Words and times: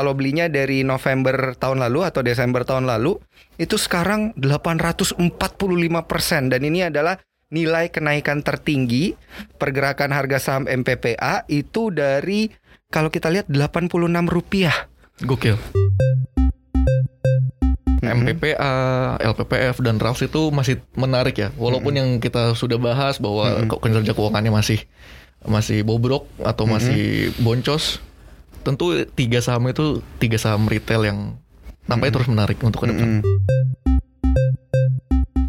kalau 0.00 0.16
belinya 0.16 0.48
dari 0.48 0.80
November 0.80 1.52
tahun 1.60 1.84
lalu 1.84 2.08
atau 2.08 2.24
Desember 2.24 2.64
tahun 2.64 2.88
lalu 2.88 3.20
itu 3.60 3.76
sekarang 3.76 4.32
845 4.32 5.20
persen 6.08 6.48
dan 6.48 6.64
ini 6.64 6.88
adalah 6.88 7.20
nilai 7.52 7.92
kenaikan 7.92 8.40
tertinggi 8.40 9.12
pergerakan 9.60 10.16
harga 10.16 10.40
saham 10.40 10.64
MPPA 10.64 11.44
itu 11.52 11.92
dari 11.92 12.48
kalau 12.88 13.12
kita 13.12 13.28
lihat 13.28 13.52
86 13.52 13.92
rupiah. 14.24 14.88
Gokil. 15.20 15.60
MPPA, 18.00 18.72
LPPF 19.20 19.84
dan 19.84 20.00
RAUS 20.00 20.24
itu 20.24 20.48
masih 20.48 20.80
menarik 20.96 21.36
ya. 21.36 21.52
Walaupun 21.60 21.92
yang 21.92 22.08
kita 22.24 22.56
sudah 22.56 22.80
bahas 22.80 23.20
bahwa 23.20 23.68
kok 23.68 23.84
kinerja 23.84 24.16
keuangannya 24.16 24.48
masih 24.48 24.80
masih 25.44 25.84
bobrok 25.84 26.24
atau 26.40 26.64
masih 26.64 27.36
boncos, 27.44 28.00
tentu 28.60 29.04
tiga 29.16 29.40
saham 29.40 29.68
itu 29.68 30.04
tiga 30.20 30.36
saham 30.36 30.68
retail 30.68 31.04
yang 31.04 31.18
tampaknya 31.88 32.20
terus 32.20 32.28
menarik 32.28 32.58
untuk 32.60 32.84
ke 32.84 32.88
depan. 32.92 33.08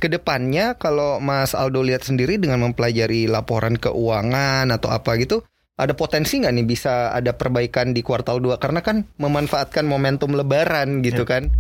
Ke 0.02 0.08
depannya 0.10 0.74
kalau 0.82 1.22
Mas 1.22 1.54
Aldo 1.54 1.86
lihat 1.86 2.02
sendiri 2.02 2.42
dengan 2.42 2.66
mempelajari 2.66 3.30
laporan 3.30 3.78
keuangan 3.78 4.74
atau 4.74 4.90
apa 4.90 5.14
gitu, 5.22 5.46
ada 5.78 5.94
potensi 5.94 6.42
nggak 6.42 6.54
nih 6.58 6.66
bisa 6.66 7.14
ada 7.14 7.38
perbaikan 7.38 7.94
di 7.94 8.02
kuartal 8.02 8.42
2 8.42 8.58
karena 8.58 8.82
kan 8.82 9.06
memanfaatkan 9.22 9.86
momentum 9.86 10.34
lebaran 10.34 11.06
gitu 11.06 11.22
kan. 11.28 11.54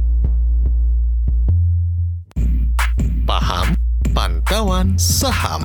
Paham 3.29 3.77
Pantauan 4.11 4.97
Saham 4.99 5.63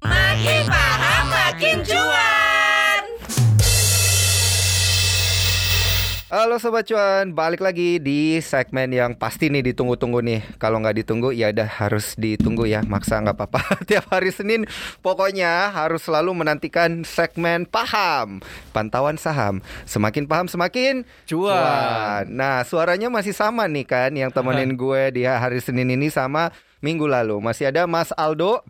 Makin 0.00 0.64
paham 0.70 1.24
makin 1.28 1.76
cuan. 1.84 2.19
Halo 6.30 6.62
Sobat 6.62 6.86
Cuan, 6.86 7.34
balik 7.34 7.58
lagi 7.58 7.98
di 7.98 8.38
segmen 8.38 8.86
yang 8.94 9.18
pasti 9.18 9.50
nih 9.50 9.66
ditunggu-tunggu 9.66 10.22
nih. 10.22 10.62
Kalau 10.62 10.78
nggak 10.78 11.02
ditunggu 11.02 11.34
ya 11.34 11.50
udah 11.50 11.66
harus 11.66 12.14
ditunggu 12.14 12.70
ya, 12.70 12.86
maksa 12.86 13.18
nggak 13.18 13.34
apa-apa. 13.34 13.58
Tiap 13.90 14.06
hari 14.14 14.30
Senin 14.30 14.62
pokoknya 15.02 15.74
harus 15.74 16.06
selalu 16.06 16.30
menantikan 16.38 17.02
segmen 17.02 17.66
paham 17.66 18.38
Pantauan 18.70 19.18
saham, 19.18 19.58
semakin 19.90 20.30
paham 20.30 20.46
semakin 20.46 21.02
Cuan. 21.26 22.30
Nah 22.30 22.62
suaranya 22.62 23.10
masih 23.10 23.34
sama 23.34 23.66
nih 23.66 23.90
kan 23.90 24.14
yang 24.14 24.30
temenin 24.30 24.78
gue 24.86 25.10
di 25.10 25.26
hari 25.26 25.58
Senin 25.58 25.90
ini 25.90 26.14
sama 26.14 26.54
minggu 26.78 27.10
lalu. 27.10 27.42
Masih 27.42 27.74
ada 27.74 27.90
Mas 27.90 28.14
Aldo 28.14 28.62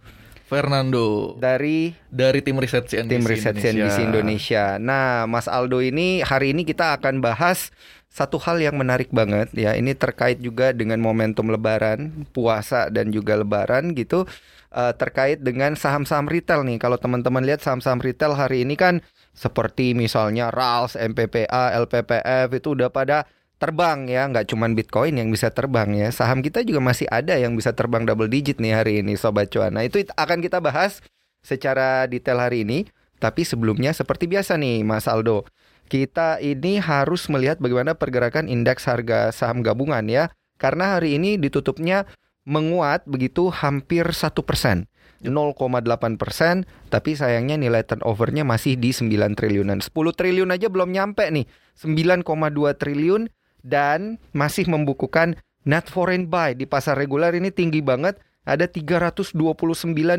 Fernando 0.50 1.38
dari 1.38 1.94
dari 2.10 2.42
tim 2.42 2.58
riset 2.58 2.90
CNBC 2.90 3.12
tim 3.14 3.22
riset 3.22 3.54
CNBC 3.54 3.98
Indonesia. 4.02 4.82
Nah, 4.82 5.30
Mas 5.30 5.46
Aldo 5.46 5.78
ini 5.78 6.26
hari 6.26 6.50
ini 6.50 6.66
kita 6.66 6.98
akan 6.98 7.22
bahas 7.22 7.70
satu 8.10 8.42
hal 8.42 8.58
yang 8.58 8.74
menarik 8.74 9.14
banget 9.14 9.54
ya. 9.54 9.78
Ini 9.78 9.94
terkait 9.94 10.42
juga 10.42 10.74
dengan 10.74 10.98
momentum 10.98 11.46
Lebaran, 11.54 12.26
puasa 12.34 12.90
dan 12.90 13.14
juga 13.14 13.38
Lebaran 13.38 13.94
gitu. 13.94 14.26
Eh, 14.70 14.94
terkait 14.98 15.42
dengan 15.42 15.78
saham-saham 15.78 16.26
retail 16.26 16.66
nih. 16.66 16.82
Kalau 16.82 16.98
teman-teman 16.98 17.46
lihat 17.46 17.62
saham-saham 17.62 18.02
retail 18.02 18.34
hari 18.34 18.66
ini 18.66 18.74
kan 18.74 19.02
seperti 19.34 19.94
misalnya 19.94 20.50
RALS, 20.50 20.98
MPPA, 20.98 21.74
LPPF 21.86 22.50
itu 22.54 22.74
udah 22.74 22.90
pada 22.90 23.26
terbang 23.60 24.08
ya, 24.08 24.24
nggak 24.24 24.48
cuman 24.48 24.72
Bitcoin 24.72 25.20
yang 25.20 25.28
bisa 25.28 25.52
terbang 25.52 25.92
ya. 25.92 26.08
Saham 26.08 26.40
kita 26.40 26.64
juga 26.64 26.80
masih 26.80 27.04
ada 27.12 27.36
yang 27.36 27.52
bisa 27.52 27.76
terbang 27.76 28.08
double 28.08 28.32
digit 28.32 28.56
nih 28.56 28.72
hari 28.72 29.04
ini 29.04 29.20
Sobat 29.20 29.52
Cuan. 29.52 29.76
Nah 29.76 29.84
itu 29.84 30.00
it- 30.00 30.16
akan 30.16 30.40
kita 30.40 30.64
bahas 30.64 31.04
secara 31.44 32.08
detail 32.08 32.40
hari 32.40 32.64
ini. 32.64 32.88
Tapi 33.20 33.44
sebelumnya 33.44 33.92
seperti 33.92 34.24
biasa 34.24 34.56
nih 34.56 34.80
Mas 34.80 35.04
Aldo. 35.04 35.44
Kita 35.92 36.40
ini 36.40 36.80
harus 36.80 37.28
melihat 37.28 37.60
bagaimana 37.60 37.92
pergerakan 37.92 38.48
indeks 38.48 38.88
harga 38.88 39.28
saham 39.28 39.60
gabungan 39.60 40.08
ya. 40.08 40.32
Karena 40.56 40.96
hari 40.96 41.20
ini 41.20 41.36
ditutupnya 41.36 42.08
menguat 42.48 43.04
begitu 43.04 43.52
hampir 43.52 44.08
satu 44.16 44.40
persen. 44.40 44.88
0,8 45.20 46.16
persen, 46.16 46.64
tapi 46.88 47.12
sayangnya 47.12 47.60
nilai 47.60 47.84
turnovernya 47.84 48.40
masih 48.40 48.80
di 48.80 48.88
9 48.88 49.36
triliunan. 49.36 49.84
10 49.84 50.16
triliun 50.16 50.48
aja 50.48 50.72
belum 50.72 50.96
nyampe 50.96 51.28
nih, 51.28 51.44
9,2 51.76 52.24
triliun 52.72 53.28
dan 53.64 54.20
masih 54.32 54.66
membukukan 54.66 55.36
net 55.64 55.86
foreign 55.86 56.28
buy 56.28 56.56
di 56.56 56.64
pasar 56.64 56.96
reguler 56.96 57.36
ini 57.36 57.52
tinggi 57.52 57.84
banget, 57.84 58.16
ada 58.48 58.64
329 58.64 59.36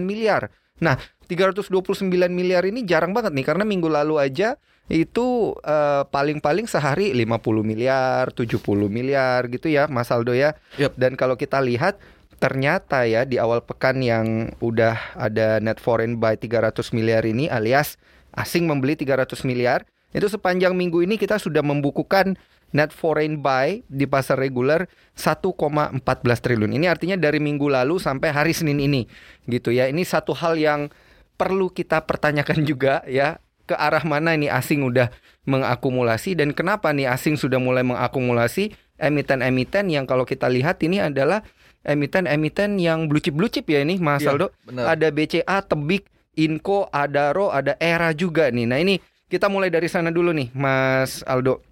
miliar. 0.02 0.53
Nah, 0.81 0.97
329 1.29 2.09
miliar 2.34 2.66
ini 2.66 2.84
jarang 2.84 3.13
banget 3.13 3.31
nih 3.38 3.46
karena 3.46 3.63
minggu 3.63 3.88
lalu 3.88 4.18
aja 4.18 4.57
itu 4.91 5.56
eh, 5.63 6.03
paling-paling 6.09 6.66
sehari 6.68 7.13
50 7.13 7.63
miliar, 7.63 8.34
70 8.34 8.59
miliar 8.91 9.47
gitu 9.47 9.72
ya 9.72 9.88
Mas 9.88 10.12
Aldo 10.12 10.34
ya. 10.35 10.57
Yap. 10.81 10.97
Dan 10.97 11.16
kalau 11.16 11.40
kita 11.40 11.62
lihat 11.63 12.01
ternyata 12.41 13.06
ya 13.06 13.22
di 13.22 13.38
awal 13.38 13.62
pekan 13.62 14.01
yang 14.01 14.50
udah 14.59 14.97
ada 15.13 15.62
net 15.62 15.78
foreign 15.78 16.18
buy 16.18 16.34
300 16.34 16.74
miliar 16.97 17.22
ini 17.22 17.46
alias 17.46 18.01
asing 18.34 18.66
membeli 18.66 18.97
300 18.97 19.46
miliar 19.46 19.85
itu 20.12 20.25
sepanjang 20.25 20.74
minggu 20.74 21.06
ini 21.06 21.22
kita 21.22 21.38
sudah 21.38 21.62
membukukan 21.62 22.35
net 22.72 22.92
foreign 22.96 23.40
buy 23.40 23.84
di 23.88 24.08
pasar 24.08 24.40
reguler 24.40 24.88
1,14 25.16 26.02
triliun. 26.40 26.72
Ini 26.76 26.88
artinya 26.88 27.16
dari 27.20 27.40
minggu 27.40 27.68
lalu 27.68 28.00
sampai 28.00 28.32
hari 28.32 28.54
Senin 28.56 28.80
ini 28.80 29.08
gitu 29.48 29.72
ya. 29.72 29.88
Ini 29.88 30.02
satu 30.04 30.32
hal 30.36 30.56
yang 30.59 30.88
perlu 31.36 31.72
kita 31.72 32.04
pertanyakan 32.04 32.64
juga 32.70 33.04
ya 33.08 33.40
ke 33.66 33.76
arah 33.78 34.04
mana 34.04 34.36
ini 34.36 34.52
asing 34.52 34.84
udah 34.84 35.08
mengakumulasi 35.48 36.36
dan 36.36 36.52
kenapa 36.52 36.92
nih 36.92 37.08
asing 37.08 37.40
sudah 37.40 37.58
mulai 37.58 37.81
mengakumulasi 37.86 38.74
emiten-emiten 39.02 39.90
yang 39.90 40.06
kalau 40.06 40.28
kita 40.28 40.46
lihat 40.46 40.78
ini 40.86 41.02
adalah 41.02 41.42
emiten-emiten 41.81 42.78
yang 42.78 43.10
blue 43.10 43.22
chip 43.22 43.34
blue 43.34 43.50
chip 43.50 43.66
ya 43.66 43.81
ini 43.81 43.98
Mas 43.98 44.22
Iya, 44.22 44.38
Aldo. 44.38 44.54
benar. 44.66 44.94
Ada 44.94 45.08
BCA, 45.10 45.58
Tebik, 45.66 46.06
Inco, 46.38 46.86
Adaro, 46.94 47.50
ada 47.50 47.74
Era 47.81 48.14
juga 48.14 48.54
nih. 48.54 48.66
Nah 48.70 48.78
ini 48.78 49.02
kita 49.26 49.50
mulai 49.50 49.74
dari 49.74 49.90
sana 49.90 50.14
dulu 50.14 50.30
nih 50.30 50.54
Mas 50.54 51.26
Aldo. 51.26 51.66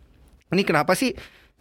Ini 0.50 0.64
kenapa 0.66 0.98
sih 0.98 1.14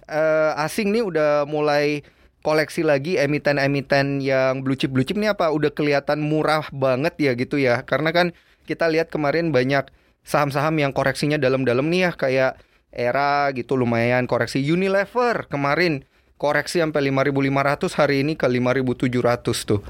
eh, 0.08 0.52
asing 0.56 0.88
nih 0.92 1.04
udah 1.04 1.30
mulai 1.44 2.00
koleksi 2.40 2.80
lagi 2.80 3.20
emiten-emiten 3.20 4.24
yang 4.24 4.64
blue 4.64 4.78
chip? 4.78 4.88
Blue 4.94 5.04
chip 5.04 5.20
nih 5.20 5.36
apa? 5.36 5.52
Udah 5.52 5.68
kelihatan 5.68 6.24
murah 6.24 6.64
banget 6.72 7.14
ya 7.20 7.32
gitu 7.36 7.60
ya? 7.60 7.84
Karena 7.84 8.14
kan 8.16 8.26
kita 8.64 8.88
lihat 8.88 9.12
kemarin 9.12 9.52
banyak 9.52 9.88
saham-saham 10.24 10.76
yang 10.80 10.92
koreksinya 10.96 11.36
dalam-dalam 11.36 11.88
nih 11.88 12.08
ya 12.08 12.10
kayak 12.16 12.52
era 12.88 13.52
gitu 13.52 13.76
lumayan 13.76 14.24
koreksi. 14.24 14.64
Unilever 14.64 15.44
kemarin 15.52 16.08
koreksi 16.40 16.80
sampai 16.80 17.12
5.500 17.12 18.00
hari 18.00 18.24
ini 18.24 18.32
ke 18.40 18.48
5.700 18.48 19.68
tuh. 19.68 19.84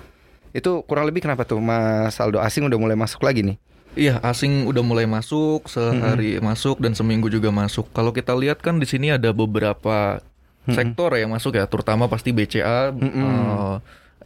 Itu 0.50 0.82
kurang 0.88 1.06
lebih 1.06 1.22
kenapa 1.22 1.47
tuh 1.47 1.62
Mas 1.62 2.19
Aldo? 2.19 2.42
Asing 2.42 2.66
udah 2.66 2.81
mulai 2.81 2.98
masuk 2.98 3.22
lagi 3.22 3.47
nih 3.47 3.67
Iya, 3.97 4.21
asing 4.21 4.69
udah 4.69 4.82
mulai 4.84 5.09
masuk, 5.09 5.66
sehari 5.66 6.38
masuk 6.38 6.78
dan 6.78 6.93
seminggu 6.93 7.26
juga 7.28 7.49
masuk. 7.49 7.88
Kalau 7.91 8.12
kita 8.12 8.37
lihat 8.37 8.60
kan 8.60 8.78
di 8.78 8.87
sini 8.87 9.10
ada 9.10 9.32
beberapa 9.32 10.21
sektor 10.69 11.16
yang 11.16 11.32
masuk 11.32 11.56
ya, 11.56 11.65
terutama 11.65 12.06
pasti 12.06 12.31
BCA 12.31 12.93
eh, 12.93 13.75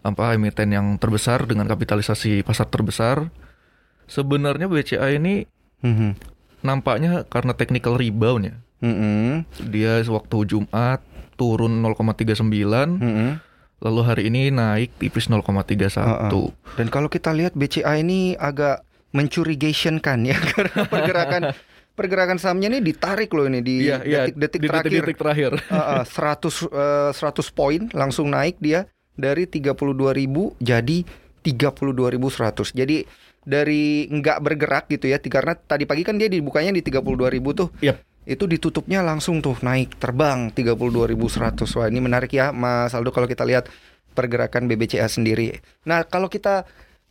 apa 0.02 0.24
emiten 0.34 0.74
yang 0.74 0.86
terbesar 0.98 1.46
dengan 1.46 1.70
kapitalisasi 1.70 2.42
pasar 2.42 2.66
terbesar. 2.66 3.30
Sebenarnya 4.10 4.66
BCA 4.66 5.14
ini 5.14 5.46
Mhm. 5.80 6.18
nampaknya 6.62 7.22
karena 7.30 7.54
technical 7.54 7.94
rebound 7.94 8.50
ya. 8.50 8.56
Mhm. 8.82 9.46
Dia 9.70 10.02
waktu 10.04 10.36
Jumat 10.44 11.00
turun 11.38 11.80
0,39, 11.80 12.98
Mhm. 12.98 13.28
lalu 13.78 14.00
hari 14.02 14.22
ini 14.26 14.50
naik 14.50 14.90
tipis 14.98 15.30
0,31. 15.30 16.50
Dan 16.76 16.90
kalau 16.90 17.06
kita 17.06 17.30
lihat 17.30 17.54
BCA 17.54 17.98
ini 17.98 18.34
agak 18.34 18.82
mencurigation 19.12 20.00
kan 20.00 20.24
ya 20.24 20.36
karena 20.56 20.88
pergerakan 20.88 21.42
pergerakan 21.92 22.40
sahamnya 22.40 22.72
ini 22.76 22.80
ditarik 22.80 23.28
loh 23.36 23.44
ini 23.44 23.60
di 23.60 23.88
Iya, 23.88 24.00
iya, 24.02 24.20
detik-detik 24.32 24.60
di 24.60 24.68
terakhir. 24.68 24.88
detik-detik 24.88 25.18
terakhir. 25.20 25.50
Ah, 25.68 26.00
ah, 26.00 26.04
100 26.08 26.72
eh, 26.72 27.10
100 27.12 27.52
poin 27.52 27.82
langsung 27.92 28.32
naik 28.32 28.56
dia 28.58 28.88
dari 29.12 29.44
32.000 29.44 30.56
jadi 30.58 30.98
32.100. 31.44 32.72
Jadi 32.72 32.96
dari 33.42 34.06
nggak 34.08 34.38
bergerak 34.38 34.84
gitu 34.88 35.10
ya 35.10 35.18
karena 35.18 35.58
tadi 35.58 35.84
pagi 35.84 36.06
kan 36.06 36.16
dia 36.16 36.30
dibukanya 36.30 36.72
di 36.72 36.80
32.000 36.80 37.52
tuh. 37.52 37.68
Yap. 37.84 38.00
Itu 38.22 38.46
ditutupnya 38.46 39.02
langsung 39.02 39.42
tuh 39.42 39.58
naik 39.60 39.98
terbang 39.98 40.54
32.100. 40.54 41.76
Wah, 41.76 41.90
ini 41.90 41.98
menarik 41.98 42.30
ya 42.30 42.54
Mas 42.54 42.94
Aldo 42.94 43.10
kalau 43.10 43.26
kita 43.26 43.42
lihat 43.42 43.66
pergerakan 44.14 44.70
BBCA 44.70 45.10
sendiri. 45.10 45.58
Nah, 45.82 46.06
kalau 46.06 46.30
kita 46.30 46.62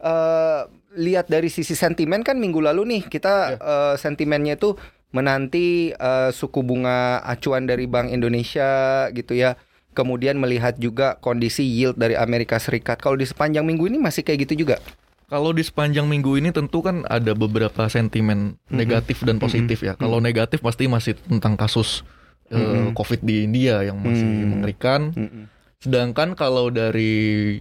eh, 0.02 0.62
lihat 0.92 1.30
dari 1.30 1.48
sisi 1.48 1.72
sentimen 1.72 2.20
kan 2.20 2.36
minggu 2.36 2.60
lalu 2.60 2.84
nih 2.84 3.02
kita 3.08 3.34
eh, 3.56 3.94
sentimennya 3.96 4.58
itu 4.58 4.76
menanti 5.12 5.92
eh, 5.92 6.30
suku 6.32 6.60
bunga 6.62 7.22
acuan 7.22 7.64
dari 7.64 7.86
Bank 7.86 8.10
Indonesia 8.10 9.06
gitu 9.12 9.38
ya. 9.38 9.56
Kemudian 9.92 10.40
melihat 10.40 10.80
juga 10.80 11.20
kondisi 11.20 11.68
yield 11.68 12.00
dari 12.00 12.16
Amerika 12.16 12.56
Serikat. 12.58 13.04
Kalau 13.04 13.20
di 13.20 13.28
sepanjang 13.28 13.68
minggu 13.68 13.92
ini 13.92 14.00
masih 14.00 14.24
kayak 14.24 14.48
gitu 14.48 14.64
juga. 14.64 14.80
Kalau 15.28 15.52
di 15.52 15.64
sepanjang 15.64 16.08
minggu 16.08 16.40
ini 16.40 16.52
tentu 16.52 16.80
kan 16.80 17.04
ada 17.08 17.32
beberapa 17.36 17.88
sentimen 17.88 18.56
negatif 18.68 19.20
dan 19.24 19.36
positif 19.36 19.84
ya. 19.84 20.00
Kalau 20.00 20.24
negatif 20.24 20.64
pasti 20.64 20.88
masih 20.88 21.20
tentang 21.28 21.60
kasus 21.60 22.08
eh, 22.48 22.60
Mm-mm. 22.60 22.96
COVID 22.96 23.20
di 23.20 23.48
India 23.48 23.84
yang 23.84 24.00
masih 24.00 24.28
Hmm. 24.28 24.48
mengerikan. 24.48 25.02
Mm-mm. 25.12 25.44
Sedangkan 25.80 26.36
kalau 26.36 26.72
dari 26.72 27.60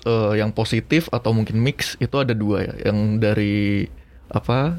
eh, 0.00 0.34
yang 0.36 0.50
positif 0.50 1.06
atau 1.08 1.30
mungkin 1.30 1.56
mix 1.56 1.96
itu 1.96 2.14
ada 2.14 2.32
dua 2.32 2.62
ya, 2.62 2.74
yang 2.84 3.16
dari 3.16 3.86
apa 4.28 4.76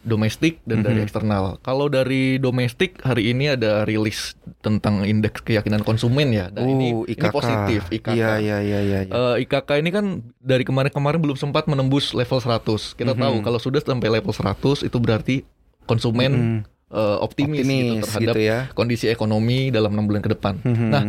domestik 0.00 0.58
dan 0.64 0.82
dari 0.82 0.98
Mhm. 0.98 1.06
eksternal. 1.06 1.44
Kalau 1.60 1.86
dari 1.86 2.34
domestik 2.36 2.98
hari 3.00 3.30
ini 3.30 3.46
ada 3.48 3.86
rilis 3.86 4.34
tentang 4.58 5.06
indeks 5.06 5.38
keyakinan 5.40 5.80
konsumen 5.80 6.34
ya. 6.34 6.50
Dan 6.50 6.66
ini, 6.68 6.90
Uh, 6.90 7.06
ini 7.06 7.14
IKK. 7.14 7.30
positif 7.30 7.80
IKK. 7.88 8.10
Iya 8.10 8.30
iya 8.36 8.58
iya 8.58 8.80
iya. 8.82 8.98
iya. 9.04 9.12
Eh, 9.38 9.46
IKK 9.46 9.78
ini 9.78 9.90
kan 9.90 10.06
dari 10.36 10.66
kemarin-kemarin 10.66 11.22
belum 11.22 11.38
sempat 11.38 11.70
menembus 11.70 12.10
level 12.10 12.42
100. 12.42 12.98
Kita 12.98 13.14
Mhm. 13.14 13.20
tahu 13.20 13.36
kalau 13.42 13.58
sudah 13.58 13.78
sampai 13.78 14.10
level 14.10 14.34
100 14.34 14.82
itu 14.82 14.98
berarti 14.98 15.46
konsumen 15.84 16.32
Mm-mm. 16.58 16.60
eh, 16.90 17.16
optimis, 17.20 17.62
gitu 17.62 17.70
Optimis 17.70 18.02
terhadap 18.04 18.34
gitu 18.34 18.40
ya. 18.42 18.58
kondisi 18.74 19.06
ekonomi 19.06 19.70
dalam 19.70 19.94
enam 19.94 20.04
bulan 20.04 20.20
ke 20.20 20.28
depan. 20.28 20.58
Mhm. 20.58 20.88
Nah, 20.90 21.02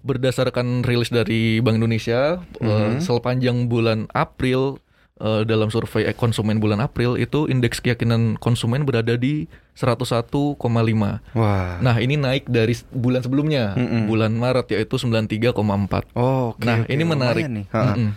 berdasarkan 0.00 0.82
rilis 0.82 1.08
dari 1.08 1.58
Bank 1.58 1.76
Indonesia 1.76 2.40
eh, 2.56 2.66
Mhm. 2.66 3.00
sepanjang 3.00 3.66
bulan 3.66 4.08
April 4.10 4.80
eh, 5.16 5.44
dalam 5.44 5.68
survei 5.68 6.08
konsumen 6.12 6.56
bulan 6.56 6.80
April 6.80 7.14
itu 7.14 7.44
indeks 7.44 7.78
keyakinan 7.78 8.36
konsumen 8.36 8.82
berada 8.82 9.14
di 9.14 9.44
101,5. 9.76 11.20
Wah. 11.32 11.76
Nah, 11.78 11.96
ini 11.98 12.16
naik 12.16 12.44
dari 12.46 12.72
bulan 12.90 13.20
sebelumnya, 13.20 13.76
Mm-mm. 13.76 14.08
bulan 14.08 14.32
Maret 14.32 14.68
yaitu 14.70 14.96
93,4. 14.96 16.08
Oh, 16.14 16.52
oke. 16.52 16.64
nah, 16.64 16.84
oke. 16.84 16.88
ini 16.88 17.04
menarik. 17.04 17.44
Mm-mm. 17.44 18.16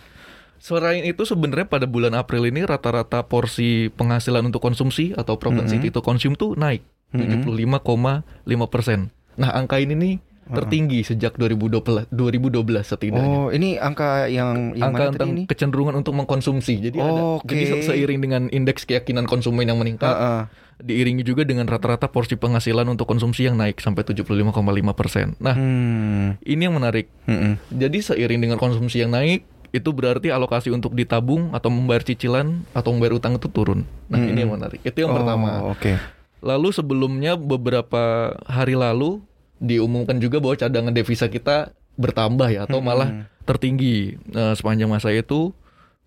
Selain 0.57 1.03
itu 1.03 1.27
sebenarnya 1.27 1.67
pada 1.67 1.83
bulan 1.83 2.15
April 2.15 2.47
ini 2.47 2.63
rata-rata 2.63 3.19
porsi 3.21 3.91
penghasilan 3.91 4.39
untuk 4.41 4.63
konsumsi 4.63 5.11
atau 5.11 5.35
propensity 5.35 5.91
to 5.91 5.99
consume 5.99 6.39
tuh 6.39 6.55
naik 6.55 6.87
Mm-mm. 7.11 7.43
75,5 7.43 8.23
persen. 8.65 9.11
Nah 9.35 9.51
angka 9.51 9.75
ini 9.77 9.91
nih 9.93 10.13
tertinggi 10.45 10.99
sejak 11.01 11.35
2012 11.35 12.09
2012 12.09 12.59
setidaknya. 12.83 13.37
Oh, 13.37 13.47
ini 13.47 13.75
angka 13.75 14.27
yang 14.27 14.73
yang 14.73 14.89
angka 14.89 14.99
mana 14.99 15.09
tentang 15.09 15.29
tadi 15.29 15.37
ini? 15.37 15.43
kecenderungan 15.45 15.95
untuk 15.95 16.13
mengkonsumsi. 16.13 16.73
Jadi 16.81 16.97
ada 16.97 17.21
Oke. 17.37 17.47
jadi 17.47 17.63
se- 17.77 17.87
seiring 17.89 18.19
dengan 18.19 18.41
indeks 18.49 18.83
keyakinan 18.83 19.23
konsumen 19.23 19.63
yang 19.63 19.77
meningkat, 19.77 20.09
Ha-ha. 20.09 20.51
diiringi 20.77 21.21
juga 21.21 21.41
dengan 21.41 21.63
rata-rata 21.63 22.05
porsi 22.05 22.33
penghasilan 22.33 22.83
untuk 22.85 23.05
konsumsi 23.05 23.43
yang 23.43 23.55
naik 23.55 23.77
sampai 23.77 24.03
75,5 24.03 24.51
persen. 24.91 25.37
Nah 25.37 25.53
Hmm. 25.53 26.35
ini 26.41 26.61
yang 26.61 26.73
menarik. 26.73 27.07
Mm-mm. 27.23 27.55
Jadi 27.69 27.97
seiring 28.01 28.39
dengan 28.41 28.57
konsumsi 28.57 28.99
yang 28.99 29.09
naik, 29.09 29.43
itu 29.69 29.89
berarti 29.89 30.27
alokasi 30.27 30.69
untuk 30.69 30.91
ditabung 30.91 31.49
atau 31.49 31.67
membayar 31.67 32.03
cicilan 32.03 32.61
atau 32.71 32.91
membayar 32.91 33.15
utang 33.15 33.33
itu 33.33 33.47
turun. 33.47 33.87
Nah 34.05 34.17
Mm-mm. 34.17 34.29
ini 34.29 34.39
yang 34.39 34.51
menarik. 34.51 34.81
Itu 34.81 34.97
yang 34.99 35.11
Oh, 35.11 35.17
pertama. 35.17 35.49
Oke. 35.67 35.97
Lalu 36.39 36.69
sebelumnya 36.69 37.33
beberapa 37.33 38.03
hari 38.43 38.75
lalu 38.75 39.23
diumumkan 39.63 40.19
juga 40.19 40.43
bahwa 40.43 40.59
cadangan 40.59 40.91
devisa 40.91 41.31
kita 41.31 41.71
bertambah 41.95 42.51
ya 42.51 42.67
atau 42.67 42.83
malah 42.83 43.07
Mm-mm. 43.07 43.47
tertinggi 43.47 44.19
eh, 44.19 44.53
sepanjang 44.59 44.91
masa 44.91 45.15
itu 45.15 45.55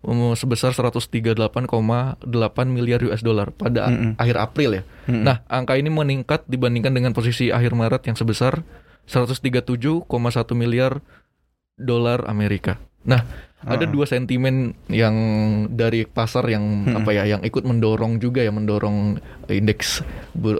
um, 0.05 0.37
sebesar 0.37 0.75
138,8 0.75 1.41
miliar 2.69 2.99
US 3.07 3.25
dollar 3.25 3.49
pada 3.55 3.89
Mm-mm. 3.89 4.13
akhir 4.21 4.37
April 4.37 4.69
ya. 4.77 4.83
Mm-mm. 5.09 5.23
Nah, 5.25 5.41
angka 5.49 5.79
ini 5.79 5.89
meningkat 5.89 6.45
dibandingkan 6.45 6.93
dengan 6.93 7.11
posisi 7.17 7.49
akhir 7.49 7.73
Maret 7.73 8.03
yang 8.05 8.17
sebesar 8.19 8.61
137,1 9.07 10.05
miliar 10.53 10.99
dolar 11.79 12.27
Amerika. 12.27 12.77
Nah, 13.07 13.23
ada 13.57 13.85
Ah. 13.85 13.89
dua 13.89 14.05
sentimen 14.05 14.77
yang 14.85 15.15
dari 15.73 16.05
pasar 16.05 16.45
yang 16.45 16.85
Mm-mm. 16.85 16.97
apa 17.01 17.09
ya 17.09 17.25
yang 17.25 17.41
ikut 17.41 17.65
mendorong 17.65 18.21
juga 18.21 18.45
ya 18.45 18.53
mendorong 18.53 19.17
indeks 19.49 20.05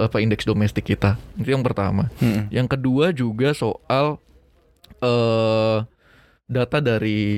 apa 0.02 0.18
indeks 0.18 0.50
domestik 0.50 0.90
kita. 0.90 1.14
Itu 1.38 1.54
yang 1.54 1.62
pertama. 1.62 2.10
Mm-mm. 2.18 2.50
Yang 2.50 2.68
kedua 2.74 3.14
juga 3.14 3.54
soal 3.54 4.18
eh 4.98 5.78
data 6.50 6.78
dari 6.82 7.38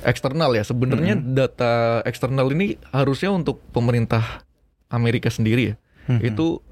eksternal 0.00 0.56
ya. 0.56 0.64
Sebenarnya 0.64 1.12
data 1.16 2.00
eksternal 2.08 2.48
ini 2.52 2.80
harusnya 2.88 3.28
untuk 3.28 3.60
pemerintah 3.76 4.44
Amerika 4.88 5.28
sendiri 5.28 5.72
ya. 5.72 5.76
Mhm. 6.08 6.20
Itu 6.24 6.64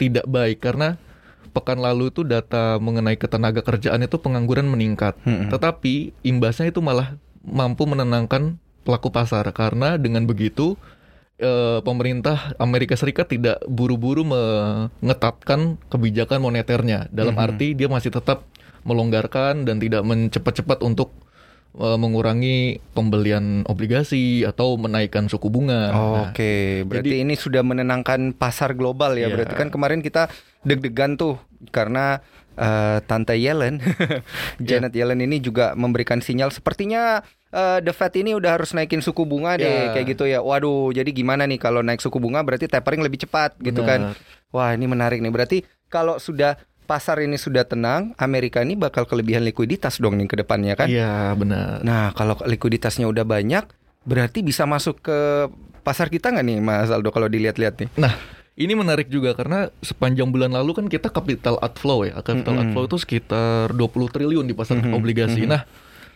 tidak 0.00 0.26
baik 0.26 0.58
karena 0.58 0.98
pekan 1.52 1.78
lalu 1.78 2.08
itu 2.08 2.24
data 2.24 2.80
mengenai 2.80 3.14
ketenaga 3.14 3.60
kerjaan 3.60 4.02
itu 4.02 4.18
pengangguran 4.18 4.66
meningkat. 4.66 5.14
Mm-mm. 5.22 5.52
Tetapi 5.52 6.16
imbasnya 6.24 6.72
itu 6.72 6.80
malah 6.82 7.14
mampu 7.42 7.84
menenangkan 7.84 8.56
pelaku 8.82 9.10
pasar 9.14 9.46
karena 9.54 9.94
dengan 9.98 10.26
begitu 10.26 10.74
eh, 11.42 11.82
pemerintah 11.82 12.54
Amerika 12.62 12.94
Serikat 12.94 13.26
tidak 13.26 13.58
buru-buru 13.66 14.22
mengetatkan 14.22 15.74
kebijakan 15.90 16.38
moneternya. 16.38 17.10
Dalam 17.10 17.34
Mhm. 17.34 17.42
arti 17.42 17.68
dia 17.74 17.90
masih 17.90 18.14
tetap 18.14 18.46
melonggarkan 18.86 19.66
dan 19.66 19.82
tidak 19.82 20.06
mencepat-cepat 20.06 20.82
untuk 20.86 21.10
eh, 21.72 21.96
mengurangi 21.96 22.84
pembelian 22.92 23.64
obligasi 23.64 24.44
atau 24.44 24.76
menaikkan 24.76 25.24
suku 25.32 25.48
bunga. 25.48 25.88
Nah, 25.88 26.28
Oke, 26.28 26.84
berarti 26.84 27.24
ini 27.24 27.32
sudah 27.32 27.64
menenangkan 27.64 28.36
pasar 28.36 28.76
global 28.76 29.16
ya. 29.16 29.32
Iya. 29.32 29.40
Berarti 29.40 29.54
kan 29.56 29.72
kemarin 29.72 30.04
kita 30.04 30.28
deg-degan 30.68 31.16
tuh 31.16 31.40
karena 31.72 32.20
eh, 32.54 32.98
Tante 33.02 33.34
Yellen, 33.34 33.80
Janet 34.60 34.92
Yellen 34.92 35.20
ini 35.20 35.38
juga 35.38 35.72
memberikan 35.72 36.18
sinyal 36.18 36.50
sepertinya 36.50 37.20
eh, 37.48 37.78
The 37.80 37.92
Fed 37.92 38.14
ini 38.16 38.32
udah 38.32 38.56
harus 38.56 38.72
naikin 38.72 39.00
suku 39.00 39.24
bunga 39.24 39.56
deh, 39.56 39.64
Iya. 39.64 39.92
kayak 39.92 40.06
gitu 40.08 40.24
ya. 40.24 40.40
Waduh, 40.40 40.90
jadi 40.90 41.08
gimana 41.08 41.44
nih 41.44 41.56
kalau 41.56 41.80
naik 41.80 42.00
suku 42.00 42.16
bunga 42.16 42.40
berarti 42.40 42.66
tapering 42.66 43.00
lebih 43.00 43.22
cepat 43.22 43.56
gitu 43.58 43.82
kan? 43.82 44.12
benar. 44.12 44.16
Wah, 44.52 44.70
ini 44.72 44.84
menarik 44.84 45.18
nih. 45.18 45.32
Berarti 45.32 45.58
kalau 45.88 46.16
sudah 46.16 46.56
pasar 46.82 47.20
ini 47.20 47.40
sudah 47.40 47.64
tenang, 47.64 48.12
Amerika 48.16 48.60
ini 48.60 48.76
bakal 48.76 49.08
kelebihan 49.08 49.40
likuiditas 49.42 49.96
dong 49.96 50.20
nih 50.20 50.28
ke 50.28 50.36
depannya 50.36 50.76
kan? 50.76 50.92
Iya, 50.92 51.32
benar. 51.32 51.80
Nah, 51.80 52.12
kalau 52.12 52.36
likuiditasnya 52.36 53.08
udah 53.08 53.24
banyak, 53.24 53.64
berarti 54.04 54.44
bisa 54.44 54.68
masuk 54.68 55.00
ke 55.00 55.48
pasar 55.80 56.12
kita 56.12 56.28
nggak 56.28 56.44
nih, 56.44 56.58
Mas 56.60 56.92
Aldo? 56.92 57.08
Kalau 57.08 57.32
dilihat-lihat 57.32 57.80
nih. 57.80 57.88
Nah, 57.96 58.12
ini 58.54 58.72
menarik 58.72 59.08
juga 59.08 59.32
karena 59.32 59.72
sepanjang 59.78 60.28
bulan 60.28 60.52
lalu 60.52 60.74
kan 60.74 60.86
kita 60.86 61.08
capital 61.08 61.56
outflow 61.58 62.04
ya. 62.04 62.20
Capital 62.20 62.52
Mm-mm. 62.52 62.62
outflow 62.68 62.84
itu 62.86 62.96
sekitar 62.98 63.70
20 63.70 63.80
triliun 64.08 64.44
di 64.44 64.52
pasar 64.52 64.76
Mhm, 64.78 64.92
obligasi. 64.92 65.42
mhm. 65.42 65.48
Nah, 65.48 65.62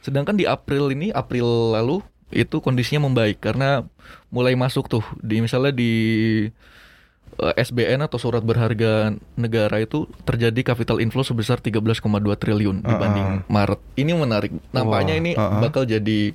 sedangkan 0.01 0.35
di 0.35 0.45
April 0.45 0.91
ini, 0.91 1.09
April 1.11 1.47
lalu 1.73 2.05
itu 2.29 2.59
kondisinya 2.59 3.07
membaik 3.07 3.39
karena 3.39 3.87
mulai 4.29 4.53
masuk 4.53 4.87
tuh 4.87 5.05
di 5.17 5.39
misalnya 5.39 5.71
di 5.71 5.93
eh, 7.37 7.55
SBN 7.55 8.01
atau 8.03 8.17
surat 8.17 8.41
berharga 8.41 9.13
negara 9.35 9.77
itu 9.79 10.05
terjadi 10.23 10.61
capital 10.67 10.99
inflow 10.99 11.21
sebesar 11.23 11.59
13,2 11.59 12.01
triliun 12.35 12.81
dibanding 12.81 13.45
Maret. 13.47 13.81
Ini 13.95 14.13
menarik. 14.13 14.53
Nampaknya 14.71 15.15
Wah, 15.15 15.21
ini 15.21 15.31
uh-uh. 15.33 15.61
bakal 15.63 15.85
jadi 15.85 16.33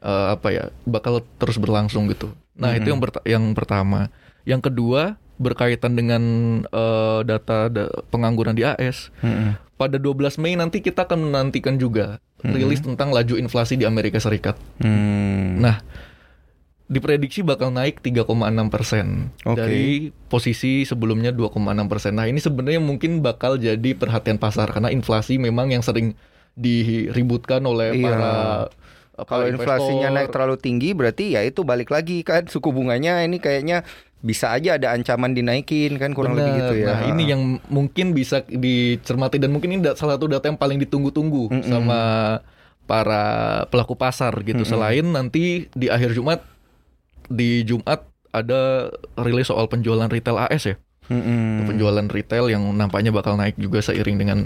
eh, 0.00 0.26
apa 0.28 0.48
ya? 0.48 0.64
Bakal 0.82 1.22
terus 1.36 1.56
berlangsung 1.56 2.06
gitu. 2.06 2.30
Nah, 2.54 2.72
itu 2.72 2.86
Mhm. 2.86 2.92
yang 2.92 3.00
perta- 3.00 3.24
yang 3.24 3.44
pertama. 3.52 4.00
Yang 4.42 4.60
kedua 4.66 5.02
berkaitan 5.40 5.96
dengan 5.96 6.22
eh, 6.62 7.20
data 7.24 7.66
da- 7.66 7.88
pengangguran 8.06 8.52
di 8.52 8.62
AS. 8.62 9.08
Pada 9.74 9.96
12 9.96 10.36
Mei 10.36 10.54
nanti 10.54 10.78
kita 10.78 11.02
akan 11.02 11.32
menantikan 11.32 11.74
juga 11.74 12.20
rilis 12.38 12.80
tentang 12.80 13.08
laju 13.08 13.34
inflasi 13.34 13.74
di 13.74 13.82
Amerika 13.82 14.20
Serikat. 14.20 14.60
Hmm. 14.76 15.56
Nah, 15.56 15.80
diprediksi 16.84 17.40
bakal 17.40 17.70
naik 17.70 18.00
3,6 18.00 18.28
persen 18.66 19.06
Oke. 19.42 19.56
dari 19.56 19.86
posisi 20.26 20.82
sebelumnya 20.82 21.30
2,6 21.30 21.56
persen. 21.86 22.12
Nah, 22.12 22.26
ini 22.26 22.36
sebenarnya 22.36 22.76
mungkin 22.78 23.20
bakal 23.20 23.56
jadi 23.56 23.94
perhatian 23.94 24.36
pasar 24.36 24.68
karena 24.68 24.90
inflasi 24.90 25.38
memang 25.38 25.70
yang 25.70 25.80
sering 25.80 26.12
diributkan 26.54 27.62
oleh 27.62 27.94
Iya. 27.94 28.04
para 28.04 28.32
Kalau 29.26 29.46
inflasinya 29.48 30.08
naik 30.12 30.30
terlalu 30.32 30.56
tinggi, 30.56 30.92
berarti 30.92 31.34
ya 31.36 31.40
itu 31.44 31.64
balik 31.66 31.92
lagi 31.92 32.22
kan 32.22 32.46
suku 32.46 32.70
bunganya 32.70 33.20
ini 33.24 33.40
kayaknya 33.40 33.84
bisa 34.20 34.52
aja 34.52 34.76
ada 34.76 34.92
ancaman 34.92 35.32
dinaikin 35.32 35.96
kan 35.96 36.12
kurang 36.12 36.36
lebih 36.36 36.52
Benar. 36.52 36.60
gitu 36.60 36.74
ya. 36.84 36.86
Nah, 36.92 37.00
ini 37.08 37.22
yang 37.24 37.42
mungkin 37.72 38.12
bisa 38.12 38.44
dicermati 38.44 39.40
dan 39.40 39.48
mungkin 39.48 39.72
ini 39.72 39.80
salah 39.96 40.20
satu 40.20 40.28
data 40.28 40.44
yang 40.44 40.60
paling 40.60 40.76
ditunggu-tunggu 40.76 41.48
Mm-mm. 41.48 41.64
sama 41.64 42.00
para 42.84 43.24
pelaku 43.72 43.96
pasar 43.96 44.36
gitu. 44.44 44.60
Mm-mm. 44.60 44.68
Selain 44.68 45.06
nanti 45.08 45.72
di 45.72 45.88
akhir 45.88 46.12
Jumat 46.12 46.44
di 47.32 47.64
Jumat 47.64 48.04
ada 48.30 48.92
rilis 49.16 49.48
soal 49.48 49.66
penjualan 49.72 50.06
retail 50.06 50.36
AS 50.36 50.68
ya. 50.68 50.76
Mm-mm. 51.08 51.66
Penjualan 51.66 52.06
retail 52.12 52.52
yang 52.52 52.62
nampaknya 52.76 53.16
bakal 53.16 53.40
naik 53.40 53.56
juga 53.56 53.80
seiring 53.80 54.20
dengan 54.20 54.38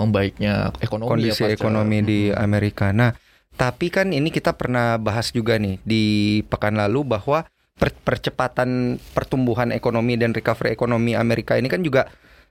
membaiknya 0.00 0.72
ekonomi 0.80 1.06
ya, 1.06 1.12
kondisi 1.12 1.42
pasca- 1.44 1.54
ekonomi 1.60 1.98
di. 2.00 2.20
Amerika. 2.32 2.88
Nah, 2.88 3.12
tapi 3.54 3.90
kan 3.90 4.10
ini 4.10 4.28
kita 4.28 4.54
pernah 4.54 4.96
bahas 4.96 5.30
juga 5.30 5.56
nih 5.56 5.78
di 5.82 6.04
pekan 6.46 6.78
lalu 6.78 7.04
bahwa 7.04 7.44
per- 7.76 7.96
percepatan 7.96 9.00
pertumbuhan 9.12 9.72
ekonomi 9.72 10.14
dan 10.14 10.32
recovery 10.32 10.70
ekonomi 10.70 11.16
Amerika 11.16 11.56
ini 11.56 11.66
kan 11.66 11.80
juga 11.80 12.08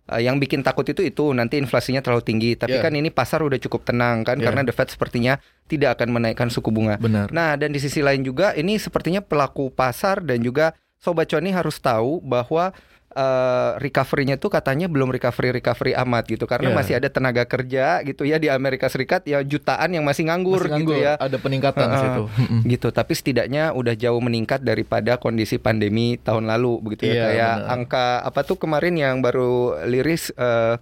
eh, 0.10 0.26
yang 0.26 0.42
bikin 0.42 0.66
takut 0.66 0.86
itu 0.86 1.06
itu 1.06 1.34
nanti 1.34 1.62
inflasinya 1.62 2.02
terlalu 2.02 2.26
tinggi. 2.26 2.52
Tapi 2.58 2.78
Ya. 2.78 2.82
kan 2.82 2.94
ini 2.94 3.14
pasar 3.14 3.46
udah 3.46 3.58
cukup 3.58 3.86
tenang 3.86 4.26
kan 4.26 4.42
Ya. 4.42 4.50
karena 4.50 4.66
The 4.66 4.74
Fed 4.74 4.90
sepertinya 4.90 5.38
tidak 5.70 6.02
akan 6.02 6.10
menaikkan 6.18 6.50
suku 6.50 6.74
bunga. 6.74 6.98
Benar. 6.98 7.30
Nah, 7.30 7.54
dan 7.54 7.70
di 7.70 7.78
sisi 7.78 8.02
lain 8.02 8.26
juga 8.26 8.58
ini 8.58 8.82
sepertinya 8.82 9.22
pelaku 9.22 9.70
pasar 9.70 10.26
dan 10.26 10.42
juga 10.42 10.74
sobat 10.98 11.30
cuan 11.30 11.46
ini 11.46 11.54
harus 11.54 11.78
tahu 11.78 12.20
bahwa 12.20 12.74
eh, 13.10 13.72
recovery-nya 13.78 14.36
tuh 14.36 14.50
katanya 14.50 14.86
belum 14.86 15.10
recovery 15.10 15.50
recovery 15.52 15.98
amat 15.98 16.28
gitu. 16.28 16.46
Karena 16.46 16.70
Iya. 16.70 16.78
masih 16.78 16.94
ada 16.96 17.10
tenaga 17.10 17.44
kerja 17.44 18.02
gitu 18.02 18.22
ya 18.24 18.38
di 18.38 18.48
Amerika 18.48 18.86
Serikat 18.86 19.26
ya 19.26 19.42
jutaan 19.42 19.90
yang 19.92 20.04
masih 20.04 20.26
nganggur, 20.26 20.62
Masih 20.62 20.72
nganggur, 20.72 20.98
gitu 20.98 21.06
ya. 21.06 21.14
Ada 21.16 21.38
peningkatan 21.38 21.88
Heeh, 21.88 22.02
situ. 22.02 22.24
Gitu. 22.66 22.88
Tapi 22.90 23.14
setidaknya 23.14 23.72
udah 23.72 23.94
jauh 23.94 24.20
meningkat 24.20 24.62
daripada 24.62 25.16
kondisi 25.16 25.58
pandemi 25.58 26.18
tahun 26.18 26.46
lalu 26.46 26.82
begitu 26.82 27.04
ya. 27.06 27.14
Iya, 27.14 27.24
kayak 27.26 27.54
benar. 27.56 27.74
angka 27.74 28.06
apa 28.22 28.40
tuh 28.44 28.58
kemarin 28.58 28.94
yang 28.94 29.16
baru 29.20 29.50
liris 29.84 30.30
eh, 30.32 30.78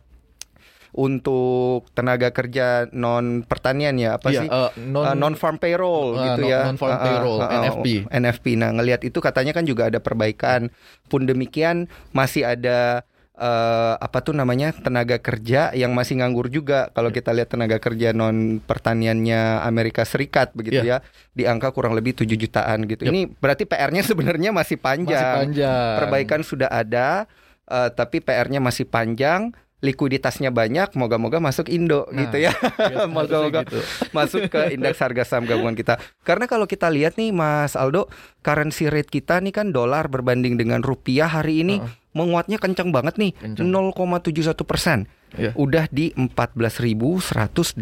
untuk 0.97 1.85
tenaga 1.93 2.33
kerja 2.33 2.89
non 2.89 3.41
pertanian 3.41 3.93
ya 3.95 4.17
apa 4.17 4.27
Iya, 4.27 4.41
sih? 4.41 4.49
eh, 4.49 4.71
non- 4.83 5.13
non 5.13 5.33
farm 5.33 5.55
payroll 5.55 6.17
Ah, 6.17 6.23
gitu 6.27 6.41
non- 6.41 6.49
ya. 6.49 6.59
non-farm 6.65 6.89
Ah, 6.89 6.97
ah, 6.97 7.05
payroll, 7.05 7.37
ah, 7.37 7.45
ah, 7.45 7.59
NFP. 7.61 7.87
NFP 8.09 8.45
nah 8.55 8.69
ngelihat 8.71 9.01
itu 9.03 9.19
katanya 9.19 9.53
kan 9.53 9.63
juga 9.63 9.85
ada 9.85 9.99
perbaikan. 9.99 10.73
Pun 11.05 11.23
demikian 11.23 11.85
masih 12.11 12.43
ada 12.43 13.05
eh, 13.35 13.93
apa 13.95 14.17
tuh 14.19 14.33
namanya 14.33 14.73
tenaga 14.73 15.17
kerja 15.17 15.69
yang 15.71 15.93
masih 15.93 16.17
nganggur 16.17 16.49
juga. 16.49 16.89
Kalau 16.89 17.13
kita 17.13 17.29
lihat 17.29 17.45
tenaga 17.47 17.77
kerja 17.77 18.09
non 18.09 18.57
pertaniannya 18.59 19.61
Amerika 19.61 20.01
Serikat 20.01 20.51
begitu 20.51 20.81
Iya. 20.81 20.97
ya 20.97 21.05
di 21.31 21.45
angka 21.45 21.69
kurang 21.69 21.93
lebih 21.93 22.17
7 22.17 22.33
jutaan 22.33 22.89
gitu. 22.89 23.05
Yap. 23.05 23.13
ini 23.13 23.29
berarti 23.29 23.63
PR-nya 23.63 24.01
sebenarnya 24.01 24.49
masih 24.49 24.77
panjang. 24.77 25.13
Masih 25.13 25.37
panjang. 25.53 25.95
perbaikan 25.95 26.41
sudah 26.41 26.65
ada 26.67 27.29
eh, 27.63 27.89
tapi 27.91 28.17
PR-nya 28.19 28.57
masih 28.57 28.89
panjang 28.89 29.53
likuiditasnya 29.77 30.49
banyak 30.49 30.97
moga-moga 30.97 31.37
masuk 31.37 31.69
Indo 31.69 32.09
Nah, 32.09 32.25
gitu 32.25 32.41
ya 32.41 32.49
Iya, 32.81 33.05
moga-moga 33.05 33.61
gitu. 33.61 33.77
masuk 34.09 34.49
ke 34.49 34.73
indeks 34.73 34.97
harga 34.97 35.21
saham 35.21 35.45
gabungan 35.45 35.77
kita. 35.77 36.01
Karena 36.25 36.49
kalau 36.49 36.65
kita 36.65 36.89
lihat 36.89 37.13
nih 37.15 37.29
Mas 37.29 37.77
Aldo, 37.77 38.09
currency 38.41 38.89
rate 38.89 39.07
kita 39.07 39.37
nih 39.37 39.53
kan 39.53 39.69
dolar 39.69 40.09
berbanding 40.09 40.57
dengan 40.57 40.81
rupiah 40.81 41.29
hari 41.29 41.61
ini 41.61 41.77
Heeh. 41.77 41.93
menguatnya 42.17 42.57
kencang 42.57 42.89
banget 42.89 43.21
nih, 43.21 43.37
Kencang. 43.37 43.69
0,71 43.93 44.65
persen. 44.65 45.05
Iya. 45.37 45.53
Udah 45.53 45.85
di 45.93 46.09
14.188. 46.17 47.77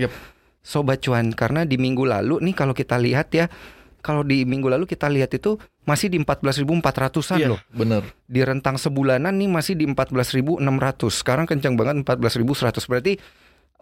Yap. 0.00 0.12
Sobat 0.62 1.02
cuan, 1.02 1.34
karena 1.34 1.66
di 1.66 1.74
minggu 1.74 2.06
lalu 2.06 2.38
nih 2.38 2.54
kalau 2.54 2.70
kita 2.70 2.94
lihat 2.94 3.34
ya, 3.34 3.50
kalau 3.98 4.22
di 4.22 4.46
minggu 4.46 4.70
lalu 4.70 4.86
kita 4.86 5.10
lihat 5.10 5.34
itu 5.34 5.58
masih 5.82 6.06
di 6.06 6.18
14.400-an 6.18 7.38
Iya, 7.38 7.48
loh. 7.54 7.60
bener. 7.74 8.02
Di 8.30 8.40
rentang 8.46 8.78
sebulanan 8.78 9.34
nih 9.34 9.50
masih 9.50 9.74
di 9.74 9.84
14.600. 9.84 10.62
Sekarang 11.10 11.46
kencang 11.46 11.74
banget 11.74 12.06
14.100. 12.06 12.86
Berarti 12.86 13.18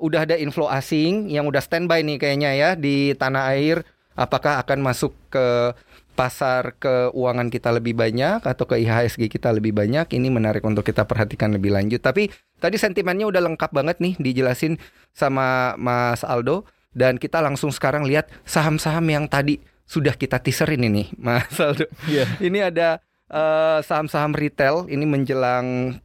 udah 0.01 0.25
ada 0.25 0.37
inflow 0.41 0.65
asing 0.67 1.29
yang 1.29 1.45
udah 1.45 1.61
standby 1.61 2.01
nih 2.01 2.17
kayaknya 2.17 2.51
ya 2.57 2.71
di 2.73 3.13
tanah 3.13 3.53
air. 3.53 3.85
Apakah 4.17 4.61
akan 4.61 4.81
masuk 4.85 5.13
ke 5.29 5.73
pasar 6.13 6.77
keuangan 6.77 7.49
kita 7.49 7.73
lebih 7.73 7.97
banyak 7.97 8.45
atau 8.45 8.65
ke 8.69 8.77
IHSG 8.81 9.29
kita 9.29 9.49
lebih 9.53 9.73
banyak? 9.73 10.09
Ini 10.13 10.29
menarik 10.29 10.61
untuk 10.65 10.85
kita 10.85 11.05
perhatikan 11.05 11.53
lebih 11.53 11.73
lanjut. 11.73 12.01
Tapi 12.01 12.29
tadi 12.59 12.77
sentimennya 12.77 13.29
udah 13.29 13.41
lengkap 13.45 13.71
banget 13.73 13.97
nih 14.01 14.17
dijelasin 14.21 14.77
sama 15.13 15.73
Mas 15.81 16.21
Aldo 16.25 16.65
dan 16.93 17.17
kita 17.17 17.39
langsung 17.41 17.71
sekarang 17.71 18.05
lihat 18.05 18.29
saham-saham 18.45 19.07
yang 19.09 19.25
tadi 19.31 19.63
sudah 19.91 20.15
kita 20.15 20.39
teaserin 20.39 20.87
ini, 20.87 21.11
Mas 21.19 21.59
Aldo. 21.59 21.91
Iya. 22.07 22.31
Ini 22.39 22.71
ada 22.71 23.03
eh, 23.27 23.79
saham-saham 23.83 24.39
retail 24.39 24.87
ini 24.87 25.03
menjelang 25.03 25.99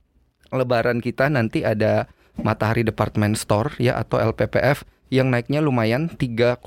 lebaran 0.49 0.97
kita 0.97 1.29
nanti 1.29 1.61
ada 1.61 2.09
Matahari 2.41 2.81
Department 2.81 3.37
Store 3.37 3.69
ya 3.77 4.01
atau 4.01 4.17
LPPF 4.19 4.83
yang 5.13 5.29
naiknya 5.29 5.61
lumayan 5.61 6.09
3,23 6.09 6.59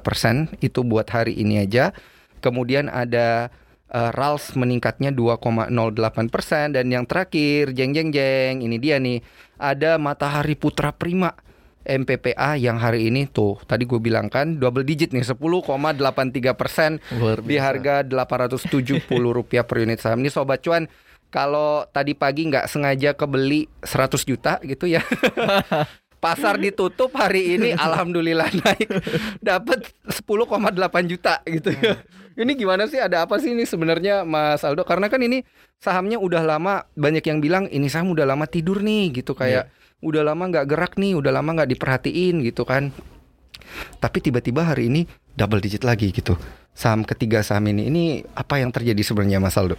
persen 0.00 0.48
itu 0.64 0.80
buat 0.80 1.06
hari 1.12 1.36
ini 1.36 1.60
aja. 1.60 1.92
Kemudian 2.40 2.88
ada 2.88 3.52
eh, 3.92 4.10
Rals 4.16 4.56
meningkatnya 4.56 5.12
2,08 5.12 6.32
persen 6.32 6.72
dan 6.72 6.88
yang 6.88 7.04
terakhir 7.04 7.76
jeng 7.76 7.92
jeng 7.92 8.08
jeng 8.16 8.64
ini 8.64 8.80
dia 8.80 8.96
nih 8.96 9.20
ada 9.60 10.00
Matahari 10.00 10.56
Putra 10.56 10.88
Prima 10.96 11.36
MPPA 11.88 12.60
yang 12.60 12.76
hari 12.76 13.08
ini 13.08 13.24
tuh 13.24 13.56
tadi 13.64 13.88
gue 13.88 13.96
bilang 13.96 14.28
kan 14.28 14.60
double 14.60 14.84
digit 14.84 15.16
nih 15.16 15.24
10,83 15.24 15.96
persen 16.52 17.00
di 17.42 17.56
harga 17.56 18.04
870 18.04 19.08
rupiah 19.08 19.64
per 19.64 19.80
unit 19.80 19.98
saham. 19.98 20.20
Ini 20.20 20.28
sobat 20.28 20.60
cuan 20.60 20.84
kalau 21.32 21.88
tadi 21.88 22.12
pagi 22.12 22.48
nggak 22.52 22.68
sengaja 22.68 23.16
kebeli 23.16 23.68
100 23.84 24.28
juta 24.28 24.60
gitu 24.64 24.88
ya 24.88 25.04
pasar 26.18 26.58
ditutup 26.58 27.14
hari 27.14 27.56
ini 27.56 27.70
alhamdulillah 27.78 28.50
naik 28.50 28.90
dapat 29.38 29.86
10,8 30.10 31.10
juta 31.10 31.40
gitu 31.46 31.70
ya. 31.72 32.02
Ini 32.38 32.54
gimana 32.54 32.86
sih 32.86 33.02
ada 33.02 33.26
apa 33.26 33.42
sih 33.42 33.50
ini 33.50 33.66
sebenarnya 33.66 34.22
Mas 34.22 34.62
Aldo? 34.62 34.86
Karena 34.86 35.10
kan 35.10 35.18
ini 35.18 35.42
sahamnya 35.82 36.22
udah 36.22 36.42
lama 36.46 36.86
banyak 36.94 37.22
yang 37.26 37.42
bilang 37.42 37.66
ini 37.66 37.90
saham 37.90 38.14
udah 38.14 38.26
lama 38.26 38.46
tidur 38.46 38.78
nih 38.78 39.22
gitu 39.22 39.34
kayak 39.34 39.70
udah 39.98 40.22
lama 40.22 40.46
nggak 40.46 40.66
gerak 40.70 40.92
nih 40.94 41.18
udah 41.18 41.32
lama 41.34 41.50
nggak 41.58 41.70
diperhatiin 41.74 42.42
gitu 42.46 42.62
kan. 42.62 42.94
Tapi 43.98 44.18
tiba-tiba 44.22 44.64
hari 44.64 44.88
ini 44.88 45.00
double 45.34 45.60
digit 45.60 45.82
lagi 45.82 46.14
gitu. 46.14 46.38
Saham 46.72 47.02
ketiga 47.02 47.42
saham 47.42 47.66
ini 47.74 47.90
ini 47.90 48.04
apa 48.38 48.62
yang 48.62 48.70
terjadi 48.70 49.02
sebenarnya 49.02 49.42
Mas 49.42 49.58
Aldo? 49.58 49.74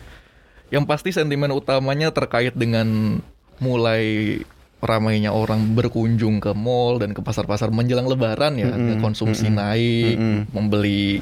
Yang 0.69 0.85
pasti 0.85 1.09
sentimen 1.15 1.49
utamanya 1.55 2.11
terkait 2.13 2.53
dengan 2.53 3.19
mulai 3.57 4.37
ramainya 4.79 5.35
orang 5.35 5.75
berkunjung 5.75 6.39
ke 6.39 6.55
mall 6.55 7.03
dan 7.03 7.11
ke 7.11 7.19
pasar-pasar 7.19 7.67
menjelang 7.67 8.07
lebaran 8.07 8.55
ya, 8.55 8.71
Mm-mm, 8.71 9.03
konsumsi 9.03 9.51
mm-mm, 9.51 9.59
naik, 9.59 10.15
mm-mm. 10.15 10.39
membeli 10.55 11.19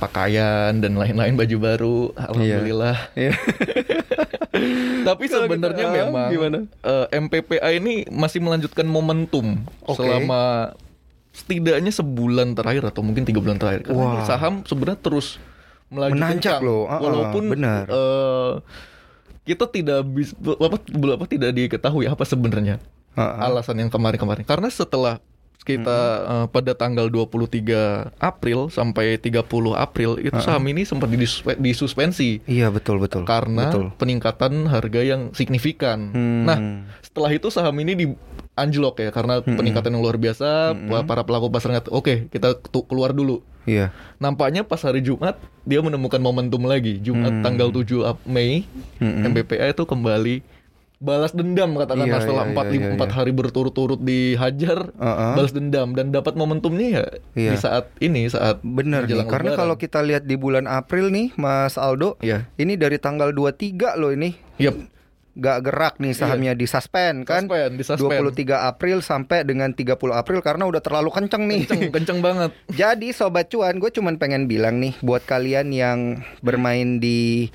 pakaian 0.00 0.72
dan 0.74 0.96
lain-lain 0.96 1.36
baju 1.36 1.56
baru. 1.58 1.98
Alhamdulillah. 2.16 2.96
Iya. 3.12 3.36
Tapi 5.06 5.24
Kalau 5.26 5.46
sebenarnya 5.46 5.84
kita- 5.84 5.94
ah, 5.94 6.06
memang 6.08 6.28
gimana? 6.28 6.58
eh, 6.82 7.06
MPPA 7.14 7.68
ini 7.72 8.04
masih 8.08 8.40
melanjutkan 8.40 8.84
momentum 8.84 9.62
Oke. 9.82 10.00
selama 10.00 10.74
setidaknya 11.30 11.90
sebulan 11.90 12.52
terakhir 12.52 12.82
atau 12.86 13.00
mungkin 13.00 13.22
tiga 13.22 13.38
bulan 13.38 13.56
terakhir. 13.56 13.86
Karena 13.86 14.04
ini 14.10 14.26
saham 14.26 14.64
sebenarnya 14.64 14.98
terus 14.98 15.38
melaju 15.86 16.12
Menanjak 16.12 16.58
kencang. 16.58 16.60
loh, 16.62 16.82
ah, 16.86 16.98
walaupun 16.98 17.42
benar. 17.48 17.84
eh, 17.86 18.52
kita 19.42 19.64
tidak 19.66 20.00
bisa 20.06 20.34
apa, 20.38 20.76
apa 21.10 21.24
tidak 21.26 21.50
diketahui 21.52 22.06
apa 22.06 22.22
sebenarnya 22.22 22.76
Heeh. 23.12 23.36
alasan 23.40 23.78
yang 23.78 23.90
kemarin-kemarin. 23.90 24.44
Karena 24.44 24.68
setelah 24.68 25.18
kita 25.60 25.98
eh, 26.22 26.46
pada 26.48 26.72
tanggal 26.72 27.06
23 27.06 28.16
April 28.16 28.68
sampai 28.68 29.16
30 29.16 29.44
April 29.72 30.16
itu 30.18 30.38
saham 30.38 30.64
ini 30.64 30.82
sempat 30.82 31.08
disuspe- 31.08 31.54
disuspensi 31.54 32.40
Iya 32.44 32.68
betul 32.68 32.96
betul 32.96 33.22
karena 33.22 33.68
betul. 33.68 33.92
peningkatan 33.94 34.64
harga 34.66 35.00
yang 35.00 35.30
signifikan. 35.30 36.10
Hmm. 36.10 36.42
Nah, 36.42 36.58
setelah 37.00 37.30
itu 37.30 37.48
saham 37.48 37.76
ini 37.76 37.92
di 37.94 38.06
anjlok 38.52 38.98
ya 38.98 39.10
karena 39.10 39.40
peningkatan 39.40 39.90
yang 39.90 40.00
luar 40.00 40.16
biasa. 40.16 40.72
Para 41.02 41.22
pelaku 41.22 41.48
pasar 41.48 41.72
ngat, 41.72 41.86
oke 41.88 42.28
kita 42.28 42.56
tu- 42.56 42.84
keluar 42.84 43.12
dulu. 43.12 43.40
iya 43.62 43.92
Nampaknya 44.16 44.62
pas 44.62 44.80
hari 44.80 45.00
Jumat 45.00 45.36
dia 45.62 45.78
menemukan 45.78 46.18
momentum 46.18 46.64
lagi. 46.64 46.96
Jumat 46.98 47.30
Hmm. 47.30 47.42
tanggal 47.42 47.68
7 47.68 48.04
Ap- 48.06 48.24
Mei 48.24 48.64
MBPA 48.98 49.70
itu 49.70 49.84
kembali 49.84 50.40
balas 51.00 51.32
dendam 51.32 51.72
katakanlah 51.74 52.06
Iya, 52.06 52.20
setelah 52.20 52.44
iya, 52.44 52.50
empat 52.52 52.64
iya, 52.68 52.76
iya, 52.76 52.88
iya. 52.92 53.08
hari 53.10 53.32
berturut-turut 53.32 53.96
dihajar 53.98 54.92
Heeh. 54.92 55.32
balas 55.32 55.50
dendam 55.50 55.96
dan 55.96 56.12
dapat 56.12 56.36
momentumnya 56.36 56.88
ya 56.92 57.04
Iya. 57.32 57.50
di 57.50 57.58
saat 57.58 57.84
ini 57.98 58.28
saat 58.28 58.60
Bener 58.60 59.08
nih, 59.08 59.24
karena 59.24 59.56
Lebaran. 59.56 59.60
kalau 59.64 59.74
kita 59.74 60.04
lihat 60.04 60.22
di 60.22 60.36
bulan 60.36 60.68
April 60.68 61.08
nih, 61.08 61.32
Mas 61.34 61.74
Aldo, 61.74 62.20
Iya. 62.20 62.44
ini 62.54 62.76
dari 62.76 63.00
tanggal 63.00 63.32
23 63.32 63.96
loh 63.96 64.12
ini, 64.12 64.36
Yap. 64.58 64.76
nggak 65.30 65.58
gerak 65.62 65.94
nih 65.96 66.12
sahamnya 66.12 66.52
di 66.52 66.68
suspend 66.68 67.24
kan? 67.24 67.48
Iya. 67.48 67.72
Suspend, 67.72 67.72
di 67.72 67.84
suspend. 67.86 68.20
23 68.28 68.68
April 68.68 69.00
sampai 69.00 69.40
dengan 69.40 69.72
30 69.72 69.96
April 70.12 70.44
karena 70.44 70.68
udah 70.68 70.84
terlalu 70.84 71.08
kenceng 71.08 71.48
nih. 71.48 71.64
kenceng 71.64 71.88
kenceng 71.96 72.20
banget 72.20 72.52
Jadi 72.68 73.08
sobat 73.10 73.48
cuan, 73.48 73.72
gue 73.74 73.88
cuman 73.88 74.20
pengen 74.20 74.44
bilang 74.44 74.76
nih 74.76 75.00
buat 75.00 75.24
kalian 75.24 75.72
yang 75.72 75.98
bermain 76.44 77.00
di 77.00 77.48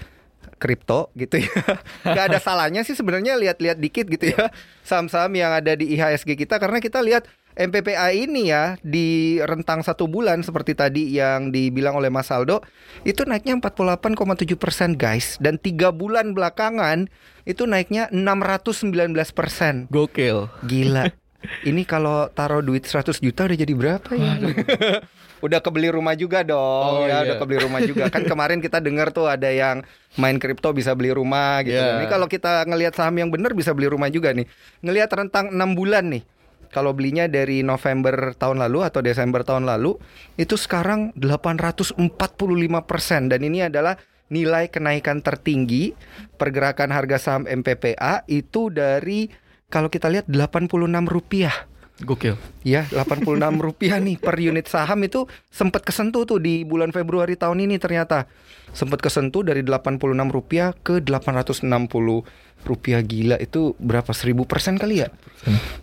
kripto 0.57 1.11
gitu 1.15 1.41
ya. 1.41 1.61
Gak 2.15 2.25
ada 2.33 2.39
salahnya 2.39 2.81
sih 2.81 2.95
sebenarnya 2.95 3.35
lihat-lihat 3.37 3.77
dikit 3.79 4.05
gitu 4.07 4.31
ya. 4.33 4.49
Saham-saham 4.81 5.31
yang 5.35 5.51
ada 5.51 5.75
di 5.75 5.95
IHSG 5.95 6.35
kita 6.39 6.57
karena 6.57 6.79
kita 6.79 7.03
lihat 7.03 7.27
MPPA 7.55 8.11
ini 8.11 8.51
ya 8.51 8.75
di 8.83 9.39
rentang 9.39 9.79
satu 9.79 10.11
bulan 10.11 10.43
seperti 10.43 10.75
tadi 10.75 11.15
yang 11.15 11.55
dibilang 11.55 11.95
oleh 11.95 12.11
Mas 12.11 12.27
Aldo 12.27 12.59
itu 13.07 13.23
naiknya 13.23 13.55
48,7 13.63 14.59
persen 14.59 14.99
guys 14.99 15.39
dan 15.39 15.55
tiga 15.55 15.95
bulan 15.95 16.35
belakangan 16.35 17.07
itu 17.47 17.63
naiknya 17.63 18.11
619 18.11 18.91
persen 19.31 19.87
gokil 19.87 20.51
Gila. 20.67 21.07
Ini 21.69 21.85
kalau 21.85 22.27
taruh 22.33 22.65
duit 22.65 22.89
100 22.89 23.21
juta 23.21 23.45
udah 23.45 23.57
jadi 23.57 23.73
berapa 23.77 24.09
ya? 24.17 24.33
udah 25.43 25.59
kebeli 25.59 25.91
rumah 25.91 26.15
juga 26.15 26.43
dong 26.43 27.03
Oh, 27.03 27.07
ya, 27.07 27.19
iya. 27.21 27.33
udah 27.33 27.35
kebeli 27.41 27.59
rumah 27.63 27.81
juga. 27.83 28.07
Kan 28.07 28.23
kemarin 28.31 28.59
kita 28.63 28.79
dengar 28.79 29.11
tuh 29.11 29.27
ada 29.27 29.51
yang 29.51 29.83
main 30.15 30.39
kripto 30.39 30.71
bisa 30.71 30.95
beli 30.95 31.11
rumah 31.11 31.63
gitu. 31.63 31.75
Iya. 31.75 31.99
Ini 31.99 32.05
kalau 32.07 32.27
kita 32.29 32.63
ngelihat 32.67 32.95
saham 32.95 33.15
yang 33.19 33.29
benar 33.31 33.51
bisa 33.51 33.75
beli 33.75 33.91
rumah 33.91 34.07
juga 34.07 34.31
nih. 34.31 34.47
Ngelihat 34.85 35.09
rentang 35.11 35.51
6 35.51 35.57
bulan 35.75 36.07
nih. 36.11 36.23
Kalau 36.71 36.91
belinya 36.91 37.31
dari 37.31 37.63
November 37.63 38.35
tahun 38.35 38.59
lalu 38.67 38.83
atau 38.83 38.99
Desember 38.99 39.47
tahun 39.47 39.63
lalu 39.63 39.95
itu 40.35 40.59
sekarang 40.59 41.15
845% 41.15 41.95
dan 43.31 43.39
ini 43.39 43.63
adalah 43.63 43.95
nilai 44.27 44.67
kenaikan 44.67 45.21
tertinggi 45.21 45.93
pergerakan 46.35 46.91
harga 46.91 47.17
saham 47.21 47.43
MPPA 47.47 48.27
itu 48.27 48.73
dari 48.73 49.29
kalau 49.69 49.87
kita 49.87 50.11
lihat 50.11 50.27
86 50.27 50.67
rupiah. 51.07 51.53
Gokil. 52.03 52.35
Ya, 52.67 52.83
86 52.91 53.39
rupiah 53.55 54.03
nih 54.03 54.19
per 54.19 54.35
unit 54.35 54.67
saham 54.67 54.99
itu 55.07 55.31
sempat 55.47 55.87
kesentuh 55.87 56.27
tuh 56.27 56.43
di 56.43 56.67
bulan 56.67 56.91
Februari 56.91 57.39
tahun 57.39 57.63
ini 57.63 57.79
ternyata. 57.79 58.27
Sempat 58.75 58.99
kesentuh 58.99 59.47
dari 59.47 59.63
86 59.63 60.03
rupiah 60.27 60.75
ke 60.75 60.99
860 60.99 61.63
rupiah 62.65 62.99
gila 62.99 63.37
itu 63.39 63.77
berapa 63.79 64.11
seribu 64.11 64.43
persen 64.43 64.75
kali 64.75 65.05
ya? 65.05 65.09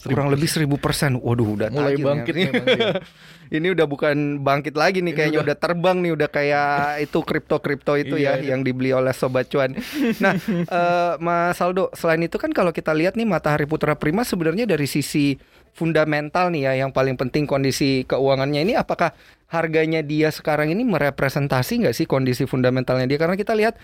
Kurang 0.04 0.28
lebih 0.28 0.50
seribu 0.50 0.76
persen. 0.76 1.16
Waduh, 1.16 1.56
udah 1.56 1.68
Mulai 1.72 1.96
bangkit 1.96 2.34
dia. 2.34 2.50
Ini 3.56 3.76
udah 3.76 3.84
bukan 3.84 4.40
bangkit 4.40 4.72
lagi 4.72 5.04
nih 5.04 5.12
kayaknya 5.12 5.44
udah 5.44 5.56
terbang 5.60 6.00
nih 6.00 6.16
udah 6.16 6.28
kayak 6.32 7.04
itu 7.04 7.20
kripto-kripto 7.20 8.00
itu 8.00 8.16
ya 8.16 8.40
Iya, 8.40 8.48
iya. 8.48 8.48
yang 8.56 8.64
dibeli 8.64 8.96
oleh 8.96 9.12
sobat 9.12 9.44
cuan. 9.52 9.76
Nah, 10.24 10.32
eh, 10.80 11.12
Mas 11.20 11.60
Saldo, 11.60 11.92
selain 11.92 12.24
itu 12.24 12.40
kan 12.40 12.48
kalau 12.56 12.72
kita 12.72 12.96
lihat 12.96 13.12
nih 13.12 13.28
Matahari 13.28 13.68
Putra 13.68 13.92
Prima 13.92 14.24
sebenarnya 14.24 14.64
dari 14.64 14.88
sisi 14.88 15.36
fundamental 15.72 16.52
nih 16.52 16.68
ya 16.68 16.72
yang 16.84 16.90
paling 16.92 17.16
penting 17.16 17.48
kondisi 17.48 18.04
keuangannya 18.04 18.60
ini 18.62 18.76
apakah 18.76 19.16
harganya 19.48 20.04
dia 20.04 20.28
sekarang 20.28 20.72
ini 20.72 20.84
merepresentasi 20.84 21.84
nggak 21.84 21.96
sih 21.96 22.06
kondisi 22.08 22.44
fundamentalnya 22.44 23.08
dia 23.08 23.20
karena 23.20 23.36
kita 23.36 23.56
lihat 23.56 23.76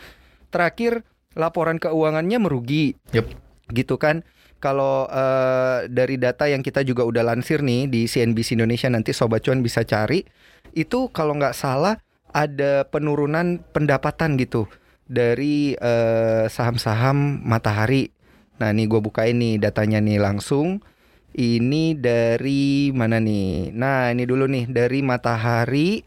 terakhir 0.52 1.04
laporan 1.36 1.76
keuangannya 1.76 2.38
merugi 2.40 2.96
Yep. 3.12 3.26
gitu 3.72 3.96
kan. 4.00 4.24
Kalau 4.58 5.06
eh, 5.06 5.86
dari 5.86 6.18
data 6.18 6.50
yang 6.50 6.66
kita 6.66 6.82
juga 6.82 7.06
udah 7.06 7.22
lansir 7.22 7.62
nih 7.62 7.86
di 7.86 8.10
CNBC 8.10 8.58
Indonesia 8.58 8.90
nanti 8.90 9.14
Sobat 9.14 9.46
Cuan 9.46 9.62
bisa 9.62 9.86
cari 9.86 10.26
itu 10.74 11.14
kalau 11.14 11.38
nggak 11.38 11.54
salah 11.54 11.94
ada 12.34 12.82
penurunan 12.90 13.62
pendapatan 13.70 14.34
gitu 14.34 14.66
dari 15.06 15.78
eh, 15.78 16.50
saham-saham 16.50 17.46
Matahari. 17.46 18.10
Nah 18.58 18.74
ini 18.74 18.90
gue 18.90 18.98
buka 18.98 19.30
ini 19.30 19.62
datanya 19.62 20.02
nih 20.02 20.18
langsung. 20.18 20.82
Ini 21.36 21.96
dari 21.98 22.88
mana 22.94 23.20
nih? 23.20 23.74
Nah 23.76 24.10
ini 24.12 24.24
dulu 24.24 24.48
nih 24.48 24.64
dari 24.70 25.04
Matahari 25.04 26.00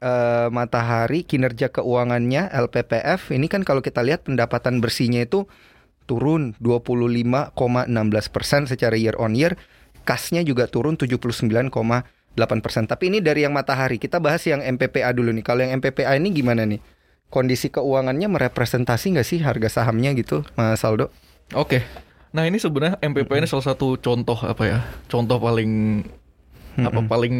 eh, 0.00 0.48
Matahari 0.48 1.22
kinerja 1.28 1.68
keuangannya 1.68 2.48
LPPF 2.48 3.36
ini 3.36 3.46
kan 3.46 3.62
kalau 3.62 3.84
kita 3.84 4.00
lihat 4.00 4.24
pendapatan 4.24 4.80
bersihnya 4.80 5.28
itu 5.28 5.44
turun 6.10 6.58
25,16 6.58 7.54
persen 8.34 8.66
secara 8.66 8.98
year 8.98 9.14
on 9.22 9.38
year, 9.38 9.54
kasnya 10.02 10.42
juga 10.42 10.66
turun 10.66 10.98
79,8 10.98 11.70
persen. 12.58 12.90
Tapi 12.90 13.14
ini 13.14 13.22
dari 13.22 13.46
yang 13.46 13.54
Matahari. 13.54 14.02
Kita 14.02 14.18
bahas 14.18 14.42
yang 14.42 14.58
MPPA 14.58 15.14
dulu 15.14 15.30
nih. 15.30 15.46
Kalau 15.46 15.62
yang 15.62 15.78
MPPA 15.78 16.18
ini 16.18 16.34
gimana 16.34 16.66
nih? 16.66 16.82
Kondisi 17.30 17.70
keuangannya 17.70 18.26
merepresentasi 18.26 19.14
nggak 19.14 19.28
sih 19.30 19.38
harga 19.38 19.70
sahamnya 19.70 20.10
gitu, 20.18 20.42
Mas 20.58 20.82
Saldo? 20.82 21.14
Oke. 21.54 21.86
Nah, 22.30 22.46
ini 22.46 22.62
sebenarnya 22.62 22.96
MPP 23.02 23.30
ini 23.42 23.46
salah 23.50 23.74
satu 23.74 23.98
contoh 23.98 24.38
apa 24.46 24.62
ya? 24.66 24.78
Contoh 25.10 25.38
paling 25.42 26.02
apa 26.80 27.00
paling 27.02 27.34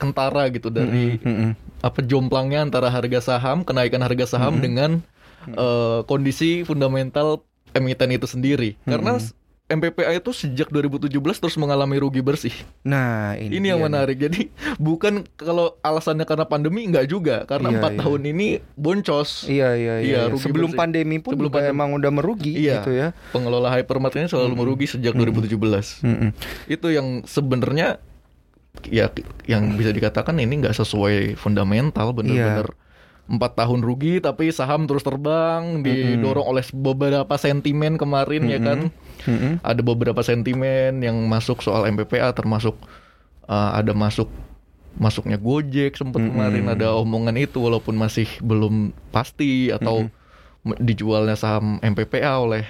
kentara 0.00 0.50
gitu 0.50 0.72
dari 0.72 1.20
Mm-mm. 1.20 1.54
apa 1.84 2.00
jomplangnya 2.02 2.64
antara 2.64 2.90
harga 2.90 3.20
saham, 3.22 3.62
kenaikan 3.62 4.02
harga 4.02 4.26
saham 4.26 4.58
dengan 4.64 5.04
eh, 5.46 6.00
kondisi 6.08 6.64
fundamental 6.64 7.44
emiten 7.76 8.10
itu 8.16 8.26
sendiri. 8.26 8.74
Karena 8.82 9.20
MPPA 9.72 10.12
itu 10.12 10.30
sejak 10.30 10.68
2017 10.68 11.08
terus 11.16 11.56
mengalami 11.56 11.96
rugi 11.96 12.20
bersih. 12.20 12.52
Nah, 12.82 13.32
ini, 13.34 13.56
Ini 13.56 13.72
yang 13.72 13.80
nih. 13.80 13.86
menarik. 13.88 14.16
Jadi 14.18 14.40
bukan 14.76 15.24
kalau 15.34 15.74
alasannya 15.80 16.22
karena 16.22 16.44
pandemi 16.44 16.84
nggak 16.84 17.06
juga, 17.06 17.42
karena 17.44 17.68
Iya, 17.68 17.76
empat 17.76 17.92
iya. 17.92 18.00
tahun 18.00 18.20
ini 18.28 18.46
boncos. 18.74 19.30
Iya, 19.44 19.70
iya, 19.72 19.94
iya. 19.94 19.94
Iya, 19.98 20.18
iya. 20.18 20.20
rugi 20.28 20.44
Sebelum 20.44 20.70
bersih. 20.70 20.80
pandemi 20.80 21.16
pun 21.18 21.32
Sebelum 21.32 21.50
pandemi. 21.50 21.72
emang 21.72 21.88
udah 21.94 22.10
merugi 22.10 22.52
Iya. 22.54 22.74
gitu 22.78 22.90
ya. 22.92 23.08
Pengelola 23.30 23.72
hypermart 23.72 24.14
ini 24.14 24.28
selalu 24.28 24.54
merugi 24.54 24.86
sejak 24.86 25.12
2017. 25.12 26.00
Mm-mm. 26.00 26.30
Itu 26.66 26.86
yang 26.88 27.24
sebenarnya 27.24 27.96
ya 28.84 29.12
yang 29.44 29.76
bisa 29.76 29.90
dikatakan 29.90 30.36
ini 30.36 30.60
nggak 30.60 30.74
sesuai 30.74 31.36
fundamental 31.36 32.12
bener-bener 32.12 32.72
empat 33.22 33.54
tahun 33.54 33.80
rugi 33.80 34.18
tapi 34.18 34.50
saham 34.50 34.84
terus 34.84 35.00
terbang 35.00 35.80
didorong 35.80 36.42
oleh 36.42 36.64
beberapa 36.74 37.30
sentimen 37.36 37.94
kemarin 37.94 38.42
ya 38.44 38.58
kan 38.58 38.90
Mm-mm. 39.24 39.62
ada 39.62 39.80
beberapa 39.80 40.20
sentimen 40.20 41.00
yang 41.00 41.16
masuk 41.26 41.60
soal 41.60 41.86
MPPA 41.86 42.32
termasuk 42.32 42.74
uh, 43.46 43.70
ada 43.74 43.92
masuk 43.92 44.28
masuknya 44.92 45.40
Gojek 45.40 45.96
sempat 45.96 46.20
kemarin 46.20 46.68
ada 46.68 46.92
omongan 46.92 47.40
itu 47.40 47.56
walaupun 47.56 47.96
masih 47.96 48.28
belum 48.44 48.92
pasti 49.08 49.72
atau 49.72 50.12
me- 50.62 50.76
dijualnya 50.76 51.32
saham 51.32 51.80
MPPA 51.80 52.32
oleh 52.38 52.64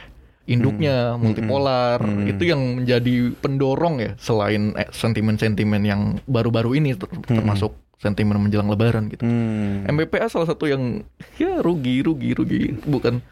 induknya 0.44 1.14
multipolar 1.18 1.98
itu 2.26 2.42
yang 2.46 2.82
menjadi 2.82 3.30
pendorong 3.38 3.94
ya 3.98 4.10
selain 4.18 4.74
eh, 4.74 4.90
sentimen-sentimen 4.90 5.82
yang 5.82 6.00
baru-baru 6.26 6.78
ini 6.78 6.94
ter- 6.94 7.10
termasuk 7.26 7.74
sentimen 7.98 8.34
menjelang 8.34 8.66
lebaran 8.66 9.06
gitu. 9.06 9.22
Hmm. 9.22 9.86
MPPA 9.86 10.26
salah 10.26 10.50
satu 10.50 10.66
yang 10.66 11.06
ya 11.38 11.62
rugi, 11.62 12.02
rugi, 12.02 12.34
rugi. 12.34 12.74
Bukan 12.82 13.22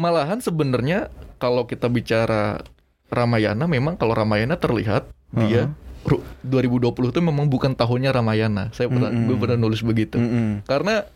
malahan 0.00 0.40
sebenarnya 0.40 1.12
kalau 1.38 1.64
kita 1.64 1.86
bicara 1.88 2.60
Ramayana 3.08 3.64
memang 3.64 3.96
kalau 3.96 4.12
Ramayana 4.12 4.60
terlihat 4.60 5.08
dia 5.32 5.72
ru- 6.04 6.24
2020 6.44 7.12
itu 7.14 7.20
memang 7.24 7.48
bukan 7.48 7.72
tahunnya 7.72 8.12
Ramayana. 8.12 8.68
Saya 8.76 8.92
pernah 8.92 9.08
gue 9.08 9.36
pernah 9.36 9.56
nulis 9.56 9.80
begitu. 9.80 10.20
Mm-mm. 10.20 10.64
Karena 10.68 11.08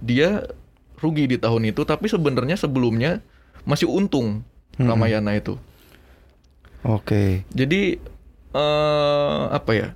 dia 0.00 0.44
rugi 0.96 1.28
di 1.28 1.36
tahun 1.36 1.72
itu 1.72 1.84
tapi 1.84 2.08
sebenarnya 2.08 2.56
sebelumnya 2.56 3.20
masih 3.68 3.88
untung 3.88 4.44
Ramayana 4.76 5.36
itu. 5.36 5.60
Oke. 6.84 7.44
Jadi 7.52 8.00
eh 8.56 9.42
apa 9.52 9.70
ya? 9.76 9.88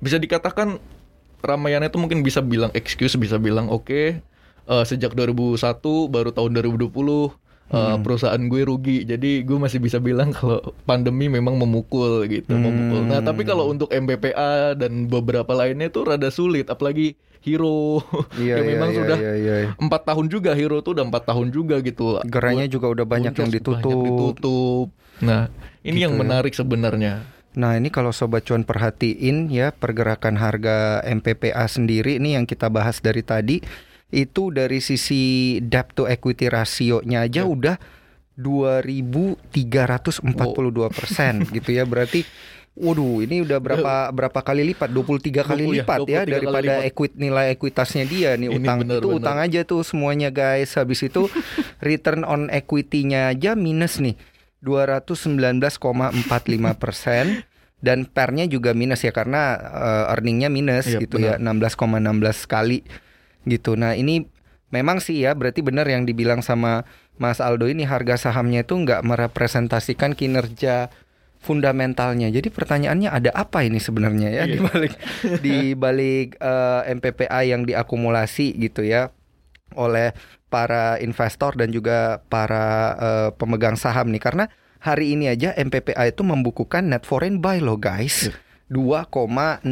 Bisa 0.00 0.20
dikatakan 0.20 0.80
Ramayana 1.40 1.88
itu 1.88 1.96
mungkin 2.00 2.20
bisa 2.24 2.40
bilang 2.40 2.72
excuse, 2.72 3.16
bisa 3.16 3.36
bilang 3.36 3.68
oke 3.68 4.20
eh, 4.66 4.84
sejak 4.84 5.12
2001 5.12 5.56
baru 6.12 6.30
tahun 6.32 6.50
2020 6.60 6.92
eh, 7.72 7.96
perusahaan 8.00 8.38
gue 8.38 8.62
rugi. 8.66 9.06
Jadi 9.06 9.42
gue 9.42 9.58
masih 9.58 9.78
bisa 9.82 9.98
bilang 9.98 10.30
kalau 10.36 10.60
pandemi 10.84 11.26
memang 11.26 11.56
memukul 11.58 12.26
gitu, 12.28 12.54
memukul. 12.54 13.06
Nah, 13.06 13.22
tapi 13.22 13.42
kalau 13.42 13.70
untuk 13.70 13.90
MPPA 13.90 14.76
dan 14.78 15.06
beberapa 15.10 15.50
lainnya 15.54 15.90
itu 15.90 16.02
rada 16.02 16.28
sulit 16.30 16.68
apalagi 16.68 17.16
Hero 17.46 18.02
Iya, 18.42 18.58
yang 18.58 18.66
iya, 18.66 18.72
memang 18.74 18.90
iya, 18.90 18.98
sudah 18.98 19.18
iya, 19.22 19.34
iya. 19.38 19.56
empat 19.78 20.02
tahun 20.02 20.26
juga 20.26 20.50
Hero 20.58 20.82
tuh 20.82 20.98
udah 20.98 21.06
empat 21.06 21.30
tahun 21.30 21.54
juga 21.54 21.78
gitu. 21.78 22.18
Gerainya 22.26 22.66
juga 22.66 22.90
udah 22.90 23.06
banyak 23.06 23.34
yang 23.38 23.50
ditutup. 23.54 23.86
banyak 23.86 24.02
ditutup. 24.10 24.86
Nah, 25.22 25.48
ini 25.86 26.02
Gitu 26.02 26.04
yang 26.10 26.14
ya. 26.14 26.18
menarik 26.18 26.52
sebenarnya. 26.52 27.36
Nah 27.56 27.72
ini 27.72 27.88
kalau 27.88 28.12
Sobat 28.12 28.44
Cuan 28.44 28.68
perhatiin 28.68 29.48
ya 29.48 29.72
pergerakan 29.72 30.36
harga 30.36 31.00
MPPA 31.08 31.64
sendiri 31.64 32.20
ini 32.20 32.36
yang 32.36 32.44
kita 32.44 32.68
bahas 32.68 33.00
dari 33.00 33.24
tadi 33.24 33.64
itu 34.08 34.48
dari 34.48 34.78
sisi 34.78 35.22
debt 35.58 35.90
to 35.92 36.06
equity 36.06 36.46
rasionya 36.46 37.22
aja 37.22 37.42
Ya. 37.42 37.46
udah 37.46 37.76
2.342 38.36 40.20
persen 40.90 41.34
gitu 41.56 41.70
ya 41.70 41.84
berarti 41.84 42.22
Waduh, 42.76 43.24
ini 43.24 43.40
udah 43.40 43.56
berapa 43.56 43.92
berapa 44.20 44.36
kali 44.36 44.60
lipat? 44.68 44.92
23 44.92 45.32
kali 45.40 45.64
20 45.64 45.72
ya, 45.72 45.80
lipat 45.80 45.98
ya 46.04 46.20
23 46.20 46.20
kali 46.20 46.28
daripada 46.28 46.72
lipat. 46.76 46.88
equit 46.92 47.12
nilai 47.16 47.46
ekuitasnya 47.50 48.04
dia 48.04 48.30
nih 48.36 48.52
Ini 48.52 48.60
utang. 48.60 48.78
benar, 48.84 48.98
itu 49.00 49.08
benar. 49.08 49.16
utang 49.16 49.38
aja 49.40 49.60
tuh 49.64 49.80
semuanya 49.80 50.28
guys. 50.28 50.76
Habis 50.76 51.00
itu 51.02 51.24
return 51.80 52.20
on 52.20 52.52
equity-nya 52.52 53.32
aja 53.32 53.56
minus 53.56 53.96
nih. 53.96 54.12
219,45 54.60 55.72
persen 56.76 57.48
dan 57.78 58.04
pernya 58.04 58.44
juga 58.44 58.72
minus 58.72 59.00
ya 59.00 59.10
karena 59.10 59.56
eh, 59.56 60.12
earningnya 60.12 60.48
minus 60.48 60.84
Iya, 60.86 61.00
gitu 61.00 61.16
ya 61.16 61.40
16,16 61.40 61.80
kali 62.44 62.84
gitu. 63.46 63.78
Nah 63.78 63.94
ini 63.94 64.26
memang 64.74 64.98
sih 64.98 65.22
ya 65.22 65.32
berarti 65.32 65.62
benar 65.62 65.86
yang 65.86 66.04
dibilang 66.04 66.42
sama 66.42 66.82
Mas 67.16 67.40
Aldo 67.40 67.70
ini 67.70 67.86
harga 67.86 68.28
sahamnya 68.28 68.66
itu 68.66 68.76
nggak 68.76 69.06
merepresentasikan 69.06 70.12
kinerja 70.12 70.92
fundamentalnya. 71.40 72.28
Jadi 72.28 72.50
pertanyaannya 72.50 73.08
ada 73.08 73.30
apa 73.32 73.62
ini 73.62 73.78
sebenarnya 73.78 74.28
ya 74.34 74.44
di 74.44 74.58
balik 74.58 74.92
di 75.44 75.56
balik 75.78 76.36
eh, 76.42 76.80
MPPA 76.92 77.40
yang 77.46 77.62
diakumulasi 77.64 78.58
gitu 78.58 78.82
ya 78.82 79.14
oleh 79.78 80.12
para 80.50 80.98
investor 80.98 81.54
dan 81.54 81.70
juga 81.70 82.20
para 82.26 82.96
eh, 82.98 83.30
pemegang 83.38 83.78
saham 83.78 84.10
nih. 84.10 84.20
Karena 84.20 84.44
hari 84.82 85.14
ini 85.14 85.30
aja 85.30 85.54
MPPA 85.56 86.10
itu 86.10 86.26
membukukan 86.26 86.84
net 86.90 87.06
foreign 87.06 87.38
buy 87.38 87.62
loh 87.62 87.78
guys. 87.78 88.28
2,66 88.66 89.62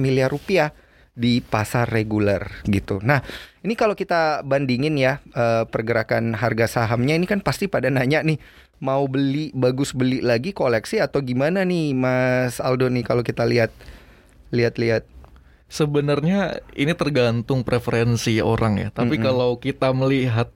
miliar 0.00 0.32
rupiah 0.32 0.72
di 1.18 1.42
pasar 1.42 1.90
reguler 1.90 2.46
gitu. 2.70 3.02
Nah 3.02 3.26
ini 3.66 3.74
kalau 3.74 3.98
kita 3.98 4.46
bandingin 4.46 4.94
ya 4.94 5.18
eh, 5.34 5.66
pergerakan 5.66 6.38
harga 6.38 6.70
sahamnya 6.70 7.18
ini 7.18 7.26
kan 7.26 7.42
pasti 7.42 7.66
pada 7.66 7.90
nanya 7.90 8.22
nih 8.22 8.38
mau 8.78 9.10
beli 9.10 9.50
bagus 9.58 9.90
beli 9.90 10.22
lagi 10.22 10.54
koleksi 10.54 11.02
atau 11.02 11.18
gimana 11.18 11.66
nih 11.66 11.98
Mas 11.98 12.62
Aldo 12.62 12.86
nih 12.86 13.02
kalau 13.02 13.26
kita 13.26 13.42
lihat 13.42 13.74
lihat-lihat 14.54 15.18
Sebenarnya 15.68 16.64
ini 16.72 16.96
tergantung 16.96 17.60
preferensi 17.60 18.40
orang 18.40 18.80
ya. 18.80 18.88
Tapi 18.88 19.20
Mm-mm. 19.20 19.26
kalau 19.28 19.60
kita 19.60 19.92
melihat 19.92 20.48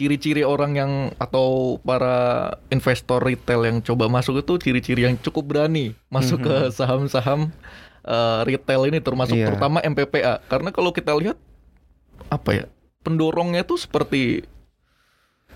ciri-ciri 0.00 0.46
orang 0.46 0.72
yang 0.78 0.92
atau 1.20 1.76
para 1.82 2.56
investor 2.72 3.20
retail 3.20 3.68
yang 3.68 3.78
coba 3.84 4.08
masuk 4.08 4.40
itu 4.40 4.56
ciri-ciri 4.56 5.04
yang 5.04 5.20
cukup 5.20 5.44
berani 5.44 5.92
masuk 6.08 6.40
ke 6.40 6.56
saham-saham 6.72 7.52
eh, 8.02 8.40
retail 8.44 8.88
ini 8.88 8.98
termasuk 8.98 9.34
Iya. 9.34 9.52
terutama 9.52 9.80
MPPA. 9.80 10.40
Karena 10.46 10.70
kalau 10.70 10.90
kita 10.90 11.12
lihat 11.14 11.36
apa 12.28 12.50
ya 12.52 12.64
pendorongnya 13.00 13.64
tuh 13.64 13.76
seperti 13.76 14.44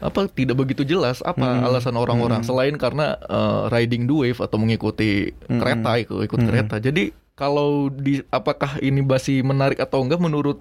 apa 0.03 0.27
tidak 0.27 0.59
begitu 0.59 0.83
jelas 0.83 1.23
apa 1.23 1.39
Mm-mm. 1.55 1.67
alasan 1.71 1.95
orang-orang 1.95 2.43
Mm-mm. 2.43 2.51
selain 2.51 2.75
karena 2.75 3.15
eh, 3.21 3.63
riding 3.71 4.05
the 4.05 4.15
wave 4.15 4.41
atau 4.43 4.59
mengikuti 4.59 5.31
Mm-mm. 5.47 5.61
kereta 5.63 5.91
ikut 6.03 6.19
ikut 6.25 6.39
Mm-mm. 6.41 6.49
kereta. 6.51 6.77
Jadi 6.83 7.15
kalau 7.35 7.89
di 7.89 8.21
apakah 8.29 8.79
ini 8.79 9.01
masih 9.03 9.43
menarik 9.43 9.79
atau 9.79 10.03
enggak 10.03 10.19
menurut 10.19 10.59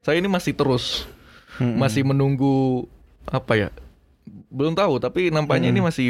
saya 0.00 0.22
ini 0.22 0.30
masih 0.30 0.54
terus 0.54 1.04
Mm-mm. 1.58 1.76
masih 1.76 2.06
menunggu 2.06 2.86
apa 3.26 3.58
ya 3.58 3.68
belum 4.50 4.74
tahu 4.74 5.02
tapi 5.02 5.34
nampaknya 5.34 5.74
Mm-mm. 5.74 5.82
ini 5.82 5.86
masih 5.86 6.06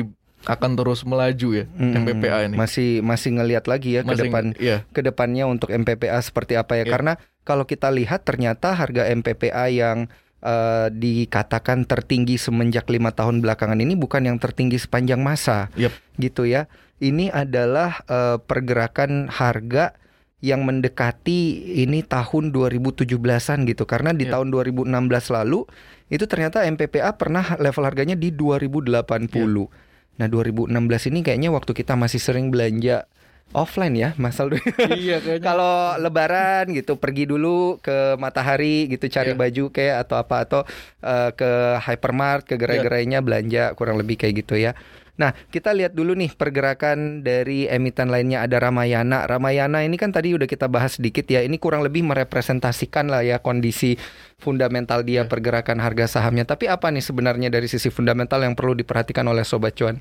akan 0.47 0.79
terus 0.79 1.03
melaju 1.03 1.49
ya 1.53 1.65
Mm-mm. 1.69 2.07
MPPA 2.07 2.39
ini 2.47 2.55
masih 2.55 3.03
masih 3.03 3.35
ngelihat 3.35 3.67
lagi 3.67 3.99
ya 3.99 4.03
ke 4.03 4.15
Masih- 4.15 4.31
depan 4.31 4.45
iya 4.57 4.87
ke 4.89 5.01
depannya 5.03 5.45
untuk 5.45 5.69
MPPA 5.69 6.23
seperti 6.23 6.55
apa 6.55 6.79
ya 6.79 6.87
Iya. 6.87 6.93
karena 6.95 7.13
kalau 7.43 7.63
kita 7.63 7.91
lihat 7.91 8.23
ternyata 8.23 8.73
harga 8.73 9.07
MPPA 9.07 9.67
yang 9.69 10.07
eh, 10.39 10.89
dikatakan 10.89 11.83
tertinggi 11.85 12.39
semenjak 12.39 12.87
lima 12.87 13.11
tahun 13.11 13.43
belakangan 13.43 13.77
ini 13.77 13.95
bukan 13.95 14.23
yang 14.25 14.39
tertinggi 14.39 14.79
sepanjang 14.79 15.19
masa 15.19 15.69
Yep. 15.75 15.93
gitu 16.17 16.47
ya 16.47 16.71
ini 16.99 17.27
adalah 17.29 18.07
eh, 18.07 18.39
pergerakan 18.39 19.27
harga 19.27 19.99
yang 20.39 20.63
mendekati 20.63 21.41
ini 21.83 22.05
tahun 22.05 22.53
2017-an 22.53 23.67
gitu 23.67 23.89
karena 23.89 24.13
di 24.13 24.29
Yep. 24.29 24.33
tahun 24.37 24.47
2016 24.53 24.87
lalu 25.35 25.67
itu 26.07 26.23
ternyata 26.31 26.63
MPPA 26.63 27.19
pernah 27.19 27.59
level 27.59 27.83
harganya 27.83 28.15
di 28.15 28.31
2080 28.31 29.86
nah 30.17 30.27
2016 30.27 30.73
ini 31.09 31.21
kayaknya 31.21 31.49
waktu 31.49 31.73
kita 31.73 31.93
masih 31.93 32.17
sering 32.17 32.49
belanja 32.49 33.05
offline 33.53 33.95
ya 33.95 34.11
Mas 34.17 34.37
Aldo 34.37 34.59
iya 34.91 35.23
kalau 35.47 35.95
lebaran 35.97 36.73
gitu 36.73 36.99
pergi 36.99 37.25
dulu 37.25 37.79
ke 37.79 38.17
matahari 38.17 38.91
gitu 38.91 39.07
cari 39.07 39.33
Iya. 39.33 39.39
baju 39.39 39.65
kayak 39.71 39.97
atau 40.03 40.17
apa 40.19 40.37
atau 40.43 40.61
eh, 41.01 41.31
ke 41.31 41.51
hypermart 41.79 42.43
ke 42.43 42.57
gerai-gerainya 42.57 43.23
belanja 43.23 43.71
kurang 43.75 43.97
lebih 43.97 44.19
kayak 44.19 44.43
gitu 44.43 44.59
ya. 44.59 44.75
Nah, 45.17 45.33
kita 45.49 45.73
lihat 45.73 45.97
dulu 45.97 46.13
nih 46.13 46.37
pergerakan 46.37 47.25
dari 47.25 47.65
emiten 47.65 48.13
lainnya 48.13 48.45
ada 48.45 48.61
Ramayana. 48.61 49.25
Ramayana 49.25 49.81
ini 49.81 49.97
kan 49.97 50.13
tadi 50.13 50.37
udah 50.37 50.45
kita 50.45 50.69
bahas 50.69 51.01
sedikit 51.01 51.25
ya. 51.25 51.41
Ini 51.41 51.57
kurang 51.57 51.81
lebih 51.85 52.05
merepresentasikan 52.05 53.09
lah 53.09 53.25
ya 53.25 53.41
kondisi 53.41 53.97
fundamental 54.37 55.03
dia 55.03 55.25
Iya. 55.25 55.33
pergerakan 55.33 55.81
harga 55.81 56.21
sahamnya. 56.21 56.45
Tapi 56.45 56.69
apa 56.69 56.93
nih 56.93 57.01
sebenarnya 57.01 57.49
dari 57.49 57.65
sisi 57.67 57.89
fundamental 57.89 58.45
yang 58.45 58.53
perlu 58.53 58.77
diperhatikan 58.77 59.25
oleh 59.25 59.43
sobat 59.43 59.73
cuan? 59.75 59.99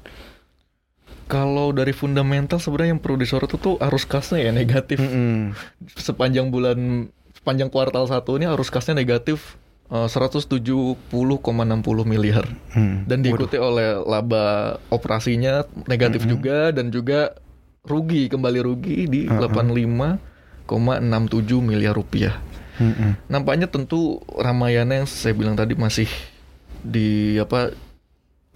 kalau 1.26 1.74
dari 1.74 1.90
fundamental 1.90 2.62
sebenarnya 2.62 2.98
yang 2.98 3.02
perlu 3.02 3.18
disorot 3.18 3.50
itu 3.50 3.82
arus 3.82 4.06
kasnya 4.06 4.46
ya 4.46 4.52
negatif 4.54 5.02
Mm-mm. 5.02 5.58
sepanjang 5.98 6.54
bulan 6.54 7.10
sepanjang 7.34 7.74
kuartal 7.74 8.06
satu 8.06 8.38
ini 8.38 8.46
arus 8.46 8.70
kasnya 8.70 8.94
negatif 8.94 9.58
eh, 9.88 10.08
170,60 10.08 11.04
miliar 12.04 12.46
Hmm. 12.72 13.06
dan 13.06 13.20
Waduh. 13.20 13.26
diikuti 13.26 13.58
oleh 13.58 14.02
laba 14.02 14.46
operasinya 14.90 15.64
negatif 15.86 16.24
Mm-mm. 16.24 16.34
juga 16.34 16.58
dan 16.72 16.90
juga 16.90 17.20
rugi 17.86 18.28
kembali 18.28 18.60
rugi 18.60 19.06
di 19.06 19.22
Uh-uh. 19.30 19.46
85,67 20.66 20.66
miliar 21.62 21.94
rupiah. 21.94 22.36
Mm-mm. 22.76 23.16
Nampaknya 23.30 23.70
tentu 23.70 24.20
Ramayana 24.28 25.00
yang 25.00 25.08
saya 25.08 25.32
bilang 25.32 25.56
tadi 25.56 25.78
masih 25.78 26.10
di 26.82 27.38
apa 27.38 27.72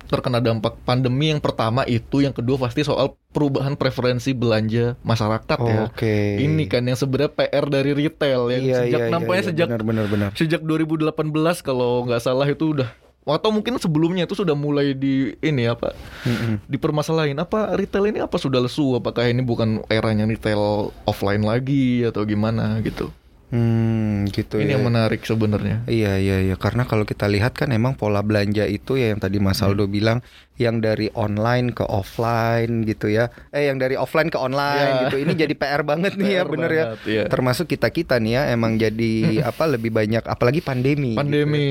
terkena 0.10 0.42
dampak 0.42 0.74
pandemi 0.84 1.30
yang 1.30 1.38
pertama 1.38 1.86
itu, 1.86 2.20
yang 2.20 2.34
kedua 2.34 2.58
pasti 2.58 2.82
soal 2.82 3.14
perubahan 3.30 3.78
preferensi 3.78 4.34
belanja 4.34 4.98
masyarakat 5.00 5.58
ya. 5.62 5.86
Oke. 5.86 6.42
Ini 6.42 6.66
kan 6.66 6.82
yang 6.84 6.98
sebenarnya 6.98 7.30
PR 7.32 7.66
dari 7.70 7.92
retail 7.94 8.50
yang 8.50 8.64
Iya, 8.66 8.78
sejak 8.84 9.00
iya, 9.00 9.06
iya, 9.06 9.14
nampaknya 9.14 9.38
iya, 9.40 9.50
sejak 9.54 9.68
benar 9.70 9.84
benar 9.86 10.06
benar. 10.10 10.30
sejak 10.34 10.62
2018 10.66 11.14
kalau 11.62 12.04
nggak 12.04 12.20
salah 12.20 12.50
itu 12.50 12.74
udah 12.74 12.90
atau 13.30 13.54
mungkin 13.54 13.78
sebelumnya 13.78 14.26
itu 14.26 14.34
sudah 14.34 14.58
mulai 14.58 14.98
di 14.98 15.38
ini 15.46 15.70
apa 15.70 15.94
Mm-mm. 16.26 16.66
dipermasalahin 16.66 17.38
apa 17.38 17.78
retail 17.78 18.10
ini 18.10 18.26
apa 18.26 18.42
sudah 18.42 18.58
lesu 18.58 18.98
apakah 18.98 19.30
ini 19.30 19.46
bukan 19.46 19.86
eranya 19.86 20.26
retail 20.26 20.90
offline 21.06 21.46
lagi 21.46 22.02
atau 22.10 22.26
gimana 22.26 22.82
gitu 22.82 23.14
Hmm, 23.50 24.30
gitu 24.30 24.58
ini 24.58 24.68
ya. 24.68 24.78
yang 24.78 24.86
menarik 24.86 25.22
sebenarnya 25.22 25.82
Iya 25.84 26.16
iya 26.16 26.38
iya 26.40 26.56
karena 26.56 26.84
kalau 26.84 27.02
kita 27.02 27.26
lihat 27.26 27.52
kan 27.52 27.70
emang 27.70 27.94
pola 27.94 28.22
belanja 28.22 28.62
itu 28.64 28.94
ya 28.94 29.10
yang 29.10 29.18
tadi 29.18 29.38
Mas 29.38 29.58
Hmm. 29.58 29.74
Aldo 29.74 29.86
bilang 29.86 30.22
yang 30.56 30.78
dari 30.78 31.10
online 31.10 31.72
ke 31.72 31.82
offline 31.82 32.84
gitu 32.84 33.08
ya. 33.08 33.28
Eh 33.50 33.66
yang 33.66 33.76
dari 33.76 33.96
offline 33.96 34.28
ke 34.28 34.36
online 34.36 34.70
Ya. 34.92 35.02
gitu. 35.04 35.18
Ini 35.18 35.34
jadi 35.36 35.54
PR 35.54 35.82
banget 35.82 36.14
nih 36.14 36.30
ya 36.32 36.42
PR 36.42 36.48
bener 36.48 36.70
ya. 36.70 36.86
banget, 36.86 37.00
iya. 37.06 37.24
Termasuk 37.26 37.66
kita-kita 37.66 38.16
nih 38.18 38.34
ya 38.34 38.52
emang 38.52 38.76
jadi 38.76 39.14
apa 39.50 39.66
lebih 39.66 39.90
banyak 39.90 40.22
apalagi 40.24 40.60
pandemi. 40.60 41.14
gitu. 41.14 41.18
pandemi 41.18 41.68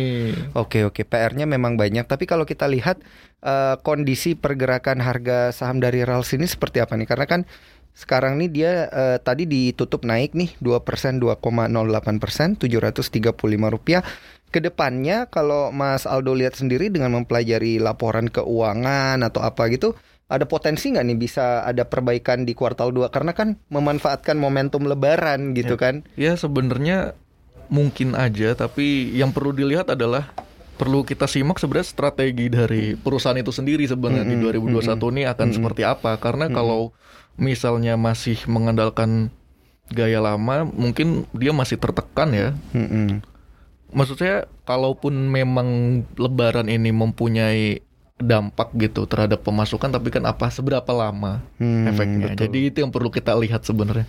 Oke 0.52 0.82
oke 0.82 1.04
PR-nya 1.04 1.44
memang 1.44 1.74
banyak 1.74 2.04
tapi 2.04 2.24
kalau 2.24 2.42
kita 2.42 2.66
lihat 2.66 2.98
eh, 3.40 3.76
kondisi 3.78 4.34
pergerakan 4.34 4.98
harga 4.98 5.50
saham 5.50 5.78
dari 5.78 6.02
Rals 6.02 6.32
ini 6.32 6.44
seperti 6.44 6.80
apa 6.80 6.92
nih? 6.92 7.06
Karena 7.06 7.24
kan 7.24 7.40
sekarang 7.98 8.38
nih 8.38 8.48
dia 8.48 8.72
eh, 8.86 9.18
tadi 9.18 9.42
ditutup 9.42 10.06
naik 10.06 10.38
nih 10.38 10.54
2% 10.62 11.18
2,08% 11.18 12.62
735 12.62 13.74
rupiah. 13.74 14.06
Ke 14.48 14.62
depannya 14.62 15.26
kalau 15.28 15.74
Mas 15.74 16.06
Aldo 16.06 16.32
lihat 16.32 16.54
sendiri 16.56 16.88
dengan 16.88 17.12
mempelajari 17.12 17.76
laporan 17.76 18.30
keuangan 18.30 19.20
atau 19.20 19.42
apa 19.44 19.68
gitu 19.68 19.92
ada 20.28 20.44
potensi 20.44 20.88
nggak 20.88 21.04
nih 21.04 21.18
bisa 21.18 21.64
ada 21.64 21.84
perbaikan 21.84 22.44
di 22.44 22.52
kuartal 22.52 22.92
2 22.92 23.08
karena 23.12 23.32
kan 23.32 23.56
memanfaatkan 23.68 24.36
momentum 24.36 24.84
lebaran 24.84 25.52
gitu 25.52 25.76
Ya. 25.76 25.80
kan. 25.80 25.94
ya 26.16 26.32
sebenarnya 26.36 27.16
mungkin 27.68 28.16
aja 28.16 28.56
tapi 28.56 29.12
yang 29.12 29.32
perlu 29.32 29.52
dilihat 29.52 29.92
adalah 29.92 30.32
perlu 30.76 31.04
kita 31.04 31.28
simak 31.28 31.60
sebenarnya 31.60 31.88
strategi 31.90 32.46
dari 32.48 32.96
perusahaan 32.96 33.36
itu 33.36 33.52
sendiri 33.52 33.84
sebenarnya 33.84 34.24
di 34.24 34.36
Mm-mm, 34.38 34.72
2021 34.80 35.12
ini 35.12 35.22
akan 35.26 35.36
Mm-mm. 35.44 35.56
seperti 35.60 35.82
apa 35.84 36.16
karena 36.16 36.48
kalau 36.48 36.92
misalnya 37.38 37.94
masih 37.94 38.36
mengandalkan 38.44 39.30
gaya 39.88 40.20
lama 40.20 40.68
mungkin 40.68 41.24
dia 41.32 41.54
masih 41.54 41.80
tertekan 41.80 42.28
ya 42.30 42.48
Mm-mm. 42.74 43.24
maksud 43.88 44.20
saya 44.20 44.44
kalaupun 44.68 45.14
memang 45.14 45.68
lebaran 46.18 46.68
ini 46.68 46.92
mempunyai 46.92 47.80
dampak 48.18 48.74
gitu 48.76 49.06
terhadap 49.06 49.40
pemasukan 49.40 49.88
tapi 49.88 50.10
kan 50.10 50.26
apa 50.26 50.50
seberapa 50.50 50.90
lama 50.90 51.40
Hmm, 51.56 51.86
efeknya 51.86 52.34
betul. 52.34 52.40
jadi 52.44 52.58
itu 52.68 52.78
yang 52.82 52.92
perlu 52.92 53.08
kita 53.08 53.32
lihat 53.38 53.62
sebenarnya 53.62 54.04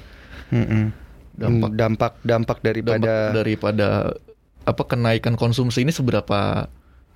Mm-mm. 0.50 0.92
dampak 1.38 1.72
dampak 1.78 2.12
dampak 2.26 2.58
daripada 2.60 2.98
dampak 3.00 3.34
daripada 3.38 3.88
apa 4.65 4.84
kenaikan 4.84 5.39
konsumsi 5.39 5.86
ini 5.86 5.94
seberapa 5.94 6.68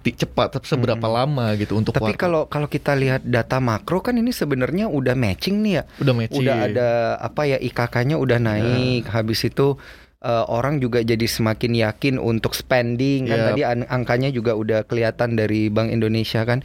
cepat 0.05 0.51
tapi 0.51 0.67
seberapa 0.67 1.07
lama 1.07 1.55
gitu 1.55 1.79
untuk 1.79 1.95
Tapi 1.95 2.11
kalau 2.13 2.43
kalau 2.45 2.67
kita 2.67 2.91
lihat 2.91 3.23
data 3.23 3.57
makro 3.57 4.03
kan 4.03 4.11
ini 4.13 4.35
sebenarnya 4.35 4.91
udah 4.91 5.15
matching 5.15 5.63
nih 5.63 5.79
ya. 5.79 5.83
udah 5.97 6.13
matching 6.13 6.43
Udah 6.43 6.55
ada 6.67 6.89
apa 7.17 7.45
ya 7.45 7.55
IKK-nya 7.55 8.17
udah 8.17 8.35
naik. 8.37 9.07
Habis 9.07 9.47
itu 9.47 9.79
eh, 10.19 10.45
orang 10.45 10.77
juga 10.77 10.99
jadi 10.99 11.23
semakin 11.23 11.71
yakin 11.79 12.15
untuk 12.17 12.51
spending 12.51 13.27
kan 13.27 13.37
Yap. 13.37 13.47
tadi 13.47 13.61
an- 13.63 13.87
angkanya 13.87 14.27
juga 14.27 14.51
udah 14.53 14.83
kelihatan 14.83 15.35
dari 15.35 15.71
Bank 15.71 15.87
Indonesia 15.87 16.43
kan. 16.43 16.59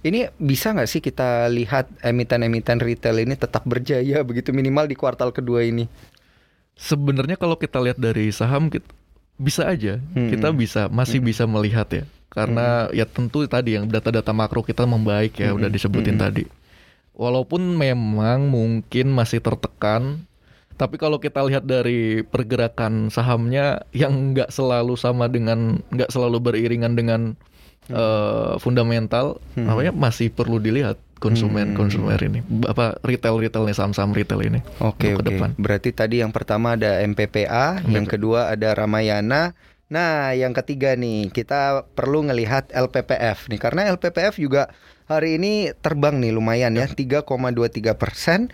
Ini 0.00 0.32
bisa 0.34 0.72
nggak 0.72 0.88
sih 0.88 1.00
kita 1.00 1.44
lihat 1.48 1.92
emiten-emiten 2.00 2.80
retail 2.80 3.20
ini 3.20 3.36
tetap 3.36 3.60
berjaya 3.62 4.24
begitu 4.24 4.48
minimal 4.50 4.88
di 4.88 4.96
kuartal 4.96 5.28
kedua 5.28 5.60
ini? 5.60 5.84
sebenarnya 6.72 7.36
kalau 7.36 7.56
kita 7.56 7.76
lihat 7.76 8.00
dari 8.00 8.32
saham 8.32 8.72
kita 8.72 8.88
bisa 9.36 9.64
aja 9.64 10.00
Hmm. 10.12 10.28
kita 10.28 10.48
bisa 10.50 10.88
masih 10.88 11.20
bisa 11.20 11.44
melihat 11.44 11.84
ya 11.90 12.04
karena 12.30 12.86
ya 12.90 13.04
tentu 13.04 13.42
tadi 13.44 13.74
yang 13.74 13.84
data-data 13.84 14.30
makro 14.30 14.62
kita 14.62 14.86
membaik 14.86 15.34
ya 15.36 15.50
Hmm. 15.50 15.58
udah 15.58 15.68
disebutin 15.68 16.14
Hmm. 16.14 16.24
tadi 16.24 16.44
walaupun 17.12 17.74
memang 17.74 18.46
mungkin 18.46 19.10
masih 19.10 19.38
tertekan 19.38 20.24
tapi 20.74 20.96
kalau 20.96 21.20
kita 21.20 21.44
lihat 21.44 21.68
dari 21.68 22.22
pergerakan 22.22 23.10
sahamnya 23.10 23.84
yang 23.92 24.32
nggak 24.32 24.48
selalu 24.48 24.96
sama 24.96 25.26
dengan 25.26 25.82
nggak 25.90 26.08
selalu 26.08 26.38
beriringan 26.40 26.94
dengan 26.94 27.20
eh, 27.86 28.54
fundamental 28.56 29.42
Hmm. 29.52 29.66
namanya 29.66 29.90
masih 29.90 30.30
perlu 30.30 30.56
dilihat 30.56 30.94
konsumen 31.18 31.74
konsumer 31.74 32.16
ini 32.16 32.40
apa 32.64 32.96
retail 33.02 33.36
retailnya 33.36 33.74
saham-saham 33.74 34.14
retail 34.14 34.40
ini 34.40 34.62
Oke 34.78 35.12
ke 35.12 35.18
oke. 35.18 35.26
depan. 35.26 35.50
Berarti 35.58 35.90
tadi 35.90 36.22
yang 36.22 36.30
pertama 36.30 36.78
ada 36.78 37.02
MPPA, 37.02 37.82
yang 37.84 38.06
kedua 38.06 38.48
ada 38.48 38.72
Ramayana. 38.72 39.52
Nah, 39.90 40.30
yang 40.38 40.54
ketiga 40.54 40.94
nih 40.94 41.34
kita 41.34 41.82
perlu 41.98 42.30
ngelihat 42.30 42.70
LPPF 42.70 43.50
nih 43.50 43.58
karena 43.58 43.90
LPPF 43.90 44.38
juga 44.38 44.70
hari 45.10 45.34
ini 45.34 45.74
terbang 45.82 46.22
nih 46.22 46.30
lumayan 46.30 46.78
ya 46.78 46.86
3,23 46.86 47.98
persen. 47.98 48.48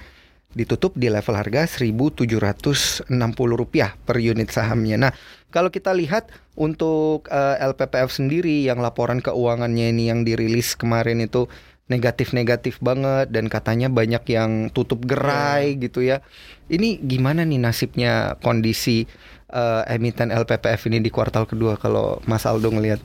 ditutup 0.57 0.97
di 0.97 1.13
level 1.13 1.37
harga 1.37 1.69
1.760 1.69 3.13
rupiah 3.53 3.93
per 4.09 4.17
unit 4.17 4.49
sahamnya. 4.49 4.97
Nah, 4.97 5.13
kalau 5.53 5.69
kita 5.69 5.93
lihat 5.93 6.33
untuk 6.57 7.29
uh, 7.29 7.61
eh, 7.61 7.69
LPPF 7.77 8.09
sendiri 8.09 8.65
yang 8.65 8.81
laporan 8.81 9.21
keuangannya 9.21 9.93
ini 9.93 10.09
yang 10.09 10.25
dirilis 10.25 10.73
kemarin 10.73 11.21
itu 11.21 11.45
negatif-negatif 11.93 12.83
banget 12.83 13.31
dan 13.31 13.53
katanya 13.53 13.93
banyak 13.93 14.25
yang 14.33 14.73
tutup 14.75 15.05
gerai 15.07 15.77
yeah. 15.77 15.83
gitu 15.85 16.01
ya. 16.01 16.25
Ini 16.73 17.05
gimana 17.05 17.45
nih 17.45 17.61
nasibnya 17.63 18.41
kondisi 18.41 19.07
uh, 19.53 19.83
emiten 19.87 20.35
LPPF 20.35 20.89
ini 20.91 20.99
di 21.03 21.11
kuartal 21.13 21.47
kedua 21.47 21.79
kalau 21.79 22.19
Mas 22.27 22.47
Aldo 22.47 22.73
ngelihat? 22.73 22.99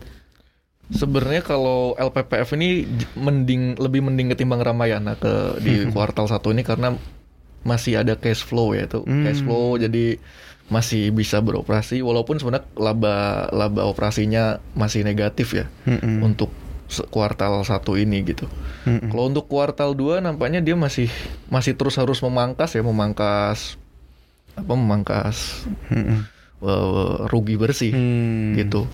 Sebenarnya 0.92 1.40
kalau 1.46 1.96
LPPF 1.96 2.52
ini 2.60 2.84
mending 3.16 3.80
lebih 3.80 4.04
mending 4.04 4.36
ketimbang 4.36 4.60
Ramayana 4.60 5.16
ke 5.16 5.62
di 5.64 5.88
hmm. 5.88 5.96
kuartal 5.96 6.28
satu 6.28 6.52
ini 6.52 6.68
karena 6.68 7.00
masih 7.64 8.02
ada 8.02 8.18
cash 8.18 8.44
flow 8.44 8.74
ya 8.76 8.90
itu 8.90 9.06
hmm. 9.06 9.24
cash 9.24 9.42
flow 9.46 9.78
jadi 9.78 10.18
masih 10.72 11.12
bisa 11.12 11.40
beroperasi 11.40 12.00
walaupun 12.04 12.40
sebenarnya 12.40 12.68
laba 12.80 13.48
laba 13.52 13.88
operasinya 13.88 14.60
masih 14.76 15.04
negatif 15.04 15.56
ya 15.56 15.66
hmm. 15.88 16.24
untuk 16.24 16.52
kuartal 17.08 17.64
satu 17.64 17.96
ini 17.96 18.20
gitu. 18.28 18.52
Hmm. 18.84 19.08
Kalau 19.08 19.32
untuk 19.32 19.48
kuartal 19.48 19.96
2 19.96 20.20
nampaknya 20.20 20.60
dia 20.60 20.76
masih 20.76 21.08
masih 21.48 21.76
terus 21.80 21.96
harus 21.96 22.20
memangkas 22.20 22.76
ya 22.76 22.84
memangkas 22.84 23.80
apa 24.58 24.74
memangkas 24.76 25.68
hmm 25.88 26.42
uh, 26.62 27.28
rugi 27.28 27.58
bersih 27.58 27.92
hmm. 27.92 28.56
gitu. 28.58 28.86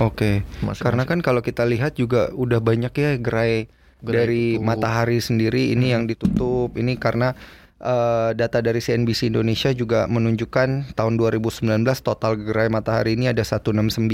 Oke. 0.00 0.46
Okay. 0.46 0.78
Karena 0.80 1.04
kan 1.04 1.20
kalau 1.20 1.42
kita 1.42 1.66
lihat 1.66 1.98
juga 1.98 2.30
udah 2.32 2.62
banyak 2.62 2.92
ya 2.94 3.10
gerai, 3.18 3.66
gerai 4.00 4.14
dari 4.14 4.44
itu. 4.56 4.62
matahari 4.62 5.18
sendiri 5.18 5.74
ini 5.74 5.90
hmm. 5.90 5.94
yang 5.94 6.02
ditutup. 6.06 6.72
Ini 6.78 6.96
karena 6.96 7.34
uh, 7.82 8.30
data 8.32 8.62
dari 8.62 8.78
CNBC 8.78 9.34
Indonesia 9.34 9.70
juga 9.74 10.06
menunjukkan 10.06 10.96
tahun 10.96 11.14
2019 11.18 11.66
total 12.00 12.38
gerai 12.40 12.70
matahari 12.70 13.18
ini 13.18 13.28
ada 13.28 13.42
169 13.42 14.06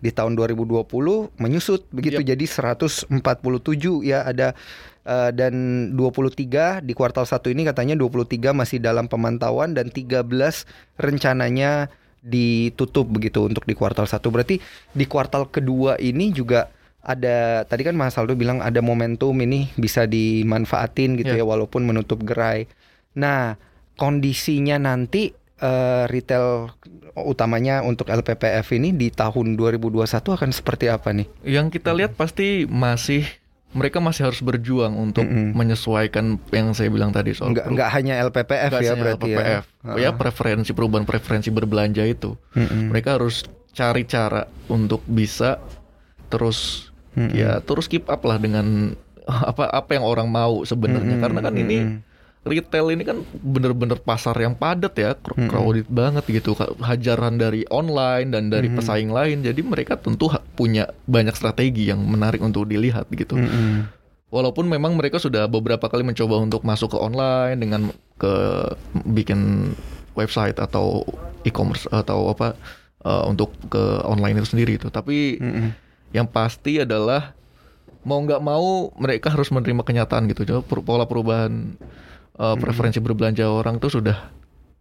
di 0.00 0.08
tahun 0.16 0.32
2020 0.32 0.88
menyusut 1.36 1.84
begitu 1.92 2.24
yep. 2.24 2.32
jadi 2.32 2.44
147 2.80 3.12
ya 4.00 4.24
ada 4.24 4.56
uh, 5.06 5.30
dan 5.30 5.54
23 5.94 6.84
di 6.84 6.92
kuartal 6.92 7.24
1 7.24 7.54
ini 7.54 7.62
katanya 7.64 7.94
23 7.96 8.52
masih 8.52 8.78
dalam 8.82 9.06
pemantauan 9.06 9.72
dan 9.72 9.88
13 9.88 10.26
rencananya 11.00 11.88
ditutup 12.20 13.08
begitu 13.08 13.48
untuk 13.48 13.64
di 13.64 13.72
kuartal 13.72 14.04
satu. 14.04 14.28
Berarti 14.28 14.60
di 14.92 15.04
kuartal 15.08 15.48
kedua 15.48 15.96
ini 15.96 16.32
juga 16.32 16.68
ada 17.00 17.64
tadi 17.64 17.80
kan 17.80 17.96
Mas 17.96 18.20
Aldo 18.20 18.36
bilang 18.36 18.60
ada 18.60 18.84
momentum 18.84 19.32
ini 19.40 19.72
bisa 19.80 20.04
dimanfaatin 20.04 21.16
gitu 21.16 21.32
yeah. 21.32 21.44
ya 21.44 21.48
walaupun 21.48 21.80
menutup 21.88 22.20
gerai. 22.20 22.68
Nah, 23.16 23.56
kondisinya 23.96 24.76
nanti 24.76 25.32
uh, 25.64 26.04
retail 26.12 26.76
utamanya 27.16 27.80
untuk 27.80 28.12
LPPF 28.12 28.68
ini 28.76 28.92
di 28.92 29.08
tahun 29.08 29.56
2021 29.56 30.36
akan 30.36 30.50
seperti 30.52 30.92
apa 30.92 31.16
nih? 31.16 31.26
Yang 31.42 31.80
kita 31.80 31.90
lihat 31.96 32.12
pasti 32.20 32.68
masih 32.68 33.24
mereka 33.70 34.02
masih 34.02 34.26
harus 34.26 34.42
berjuang 34.42 34.98
untuk 34.98 35.22
mm 35.22 35.30
-hmm. 35.30 35.48
menyesuaikan 35.54 36.42
yang 36.50 36.74
saya 36.74 36.90
bilang 36.90 37.14
tadi 37.14 37.30
soal 37.30 37.54
nggak 37.54 37.70
nggak 37.70 37.88
hanya 37.94 38.18
LPPF 38.26 38.70
nggak 38.74 38.82
ya 38.82 38.94
berarti 38.98 39.30
LPPF. 39.30 39.64
ya 39.86 39.94
ya 39.94 40.10
preferensi 40.10 40.70
perubahan 40.74 41.06
preferensi 41.06 41.54
berbelanja 41.54 42.02
itu 42.02 42.34
mm 42.34 42.66
-hmm. 42.66 42.82
mereka 42.90 43.18
harus 43.18 43.46
cari 43.70 44.02
cara 44.10 44.50
untuk 44.66 45.06
bisa 45.06 45.62
terus 46.26 46.90
mm 47.14 47.22
-hmm. 47.22 47.30
ya 47.30 47.50
terus 47.62 47.86
keep 47.86 48.10
up 48.10 48.26
lah 48.26 48.42
dengan 48.42 48.98
apa 49.50 49.70
apa 49.70 49.90
yang 49.94 50.02
orang 50.02 50.26
mau 50.26 50.66
sebenarnya 50.66 51.14
mm 51.14 51.22
-hmm. 51.22 51.24
karena 51.24 51.40
kan 51.46 51.54
ini 51.54 51.78
retail 52.40 52.88
ini 52.88 53.04
kan 53.04 53.20
bener-bener 53.44 54.00
pasar 54.00 54.32
yang 54.40 54.56
padat 54.56 54.96
ya, 54.96 55.12
crowded 55.20 55.84
mm 55.84 55.92
-hmm. 55.92 56.00
banget 56.00 56.24
gitu, 56.40 56.56
hajaran 56.80 57.36
dari 57.36 57.68
online 57.68 58.32
dan 58.32 58.48
dari 58.48 58.72
mm 58.72 58.76
-hmm. 58.76 58.78
pesaing 58.80 59.10
lain. 59.12 59.44
Jadi 59.44 59.60
mereka 59.60 60.00
tentu 60.00 60.32
punya 60.56 60.88
banyak 61.04 61.36
strategi 61.36 61.92
yang 61.92 62.00
menarik 62.00 62.40
untuk 62.40 62.64
dilihat 62.64 63.12
gitu. 63.12 63.36
Mm 63.36 63.48
-hmm. 63.48 63.76
Walaupun 64.32 64.72
memang 64.72 64.96
mereka 64.96 65.20
sudah 65.20 65.50
beberapa 65.50 65.90
kali 65.90 66.00
mencoba 66.00 66.40
untuk 66.40 66.64
masuk 66.64 66.96
ke 66.96 66.98
online 67.02 67.60
dengan 67.60 67.82
ke 68.16 68.32
bikin 69.04 69.74
website 70.16 70.56
atau 70.56 71.04
e-commerce 71.44 71.90
atau 71.92 72.32
apa 72.32 72.56
uh, 73.04 73.28
untuk 73.28 73.52
ke 73.68 74.00
online 74.08 74.40
itu 74.40 74.56
sendiri 74.56 74.80
itu. 74.80 74.88
Tapi 74.88 75.36
mm 75.36 75.50
-hmm. 75.52 75.68
yang 76.16 76.24
pasti 76.24 76.80
adalah 76.80 77.36
mau 78.00 78.16
nggak 78.16 78.40
mau 78.40 78.88
mereka 78.96 79.28
harus 79.28 79.52
menerima 79.52 79.84
kenyataan 79.84 80.24
gitu. 80.32 80.48
Jadi 80.48 80.64
pola 80.80 81.04
perubahan 81.04 81.76
uh, 82.38 82.56
preferensi 82.60 83.00
berbelanja 83.02 83.48
orang 83.48 83.80
tuh 83.80 83.98
sudah 83.98 84.30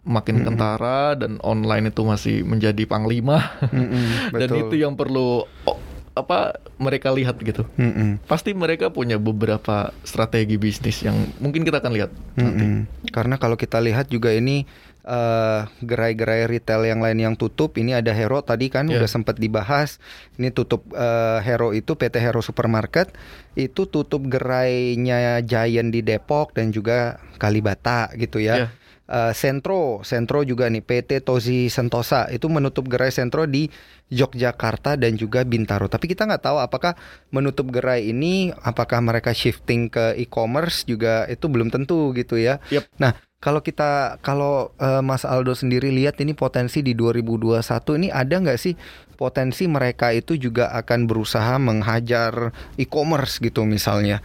makin 0.05 0.39
mm 0.39 0.41
-hmm. 0.41 0.47
kentara 0.47 1.01
dan 1.19 1.37
online 1.43 1.91
itu 1.91 2.01
masih 2.03 2.41
menjadi 2.47 2.83
panglima 2.87 3.53
mm 3.69 3.85
-hmm, 3.85 4.05
dan 4.41 4.49
itu 4.55 4.75
yang 4.79 4.95
perlu 4.95 5.43
oh, 5.45 5.77
apa 6.17 6.59
mereka 6.79 7.11
lihat 7.11 7.39
gitu 7.39 7.63
mm 7.75 7.91
-hmm. 7.91 8.09
pasti 8.25 8.51
mereka 8.55 8.91
punya 8.91 9.19
beberapa 9.19 9.91
strategi 10.03 10.55
bisnis 10.55 11.03
yang 11.03 11.15
mungkin 11.39 11.63
kita 11.63 11.83
akan 11.83 11.93
lihat 11.95 12.11
mm 12.11 12.19
-hmm. 12.35 12.43
nanti 12.43 12.65
karena 13.11 13.35
kalau 13.35 13.55
kita 13.59 13.79
lihat 13.79 14.07
juga 14.07 14.31
ini 14.31 14.63
gerai 15.09 16.13
gerai-gerai 16.13 16.45
retail 16.45 16.85
yang 16.85 17.01
lain 17.01 17.17
yang 17.17 17.35
tutup 17.35 17.73
ini 17.81 17.97
ada 17.97 18.13
Hero 18.13 18.45
tadi 18.45 18.69
kan 18.69 18.85
yeah. 18.85 19.01
udah 19.01 19.09
sempat 19.09 19.41
dibahas 19.41 19.97
ini 20.37 20.53
tutup 20.53 20.85
uh, 20.93 21.41
Hero 21.41 21.73
itu 21.73 21.97
PT 21.97 22.21
Hero 22.21 22.45
Supermarket 22.45 23.09
itu 23.57 23.89
tutup 23.89 24.29
gerainya 24.29 25.41
Giant 25.41 25.89
di 25.89 26.05
Depok 26.05 26.53
dan 26.53 26.69
juga 26.69 27.17
Kalibata 27.41 28.13
gitu 28.13 28.37
ya 28.37 28.67
yeah. 28.67 28.71
Uh, 29.09 29.33
Sentro, 29.33 30.05
Sentro 30.05 30.45
juga 30.45 30.69
nih 30.69 30.85
PT 30.85 31.25
Tozi 31.25 31.65
Sentosa 31.73 32.29
itu 32.29 32.45
menutup 32.45 32.85
gerai 32.85 33.09
Sentro 33.09 33.49
di 33.49 33.65
Yogyakarta 34.13 35.01
dan 35.01 35.17
juga 35.17 35.41
Bintaro. 35.41 35.89
Tapi 35.89 36.05
kita 36.13 36.29
nggak 36.29 36.45
tahu 36.45 36.61
apakah 36.61 36.93
menutup 37.33 37.73
gerai 37.73 38.13
ini, 38.13 38.53
apakah 38.61 39.01
mereka 39.01 39.33
shifting 39.33 39.89
ke 39.89 40.13
e-commerce 40.13 40.85
juga 40.85 41.25
itu 41.25 41.49
belum 41.49 41.73
tentu 41.73 42.13
gitu 42.13 42.37
ya. 42.37 42.61
Yep. 42.69 42.85
Nah 43.01 43.17
kalau 43.39 43.63
kita 43.63 44.19
kalau 44.19 44.75
uh, 44.83 44.99
Mas 44.99 45.23
Aldo 45.23 45.55
sendiri 45.55 45.95
lihat 45.95 46.19
ini 46.19 46.35
potensi 46.35 46.83
di 46.83 46.91
2021 46.91 47.63
ini 47.95 48.07
ada 48.11 48.35
nggak 48.35 48.59
sih 48.59 48.75
potensi 49.15 49.63
mereka 49.67 50.11
itu 50.11 50.35
juga 50.35 50.71
akan 50.75 51.07
berusaha 51.07 51.55
menghajar 51.55 52.51
e-commerce 52.75 53.39
gitu 53.39 53.63
misalnya? 53.63 54.19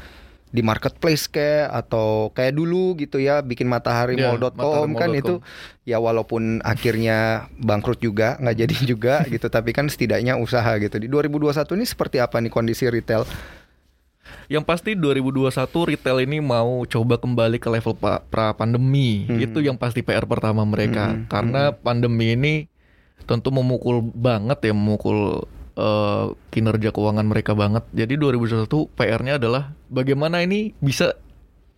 Di 0.55 0.63
marketplace 0.63 1.27
kayak 1.31 1.67
atau 1.67 2.31
kayak 2.31 2.55
dulu 2.55 2.95
gitu 2.95 3.19
ya 3.19 3.43
bikin 3.43 3.67
mataharimall.com 3.67 4.95
yeah, 4.95 4.99
kan 4.99 5.11
itu 5.11 5.35
ya 5.83 5.99
walaupun 5.99 6.63
akhirnya 6.63 7.51
bangkrut 7.59 7.99
juga 7.99 8.39
nggak 8.39 8.57
jadi 8.63 8.75
juga 8.87 9.15
gitu 9.35 9.51
tapi 9.51 9.71
kan 9.75 9.87
setidaknya 9.87 10.39
usaha 10.39 10.75
gitu. 10.79 10.99
Di 10.99 11.07
2021 11.07 11.55
ini 11.79 11.87
seperti 11.87 12.19
apa 12.19 12.39
nih 12.43 12.51
kondisi 12.51 12.87
retail 12.91 13.27
yang 14.49 14.65
pasti 14.65 14.93
2021 14.97 15.51
retail 15.95 16.19
ini 16.25 16.39
mau 16.41 16.85
coba 16.85 17.17
kembali 17.17 17.57
ke 17.57 17.69
level 17.69 17.97
pra 18.01 18.53
pandemi. 18.53 19.25
Hmm. 19.25 19.41
Itu 19.41 19.65
yang 19.65 19.77
pasti 19.81 20.05
PR 20.05 20.25
pertama 20.29 20.63
mereka. 20.65 21.17
Hmm. 21.17 21.25
Karena 21.29 21.73
hmm. 21.73 21.77
pandemi 21.81 22.27
ini 22.37 22.55
tentu 23.25 23.49
memukul 23.49 24.05
banget 24.05 24.69
ya, 24.69 24.73
memukul 24.77 25.49
uh, 25.79 26.27
kinerja 26.53 26.93
keuangan 26.93 27.25
mereka 27.25 27.57
banget. 27.57 27.85
Jadi 27.95 28.21
2021 28.21 28.69
PR-nya 28.95 29.41
adalah 29.41 29.73
bagaimana 29.89 30.45
ini 30.45 30.77
bisa 30.79 31.17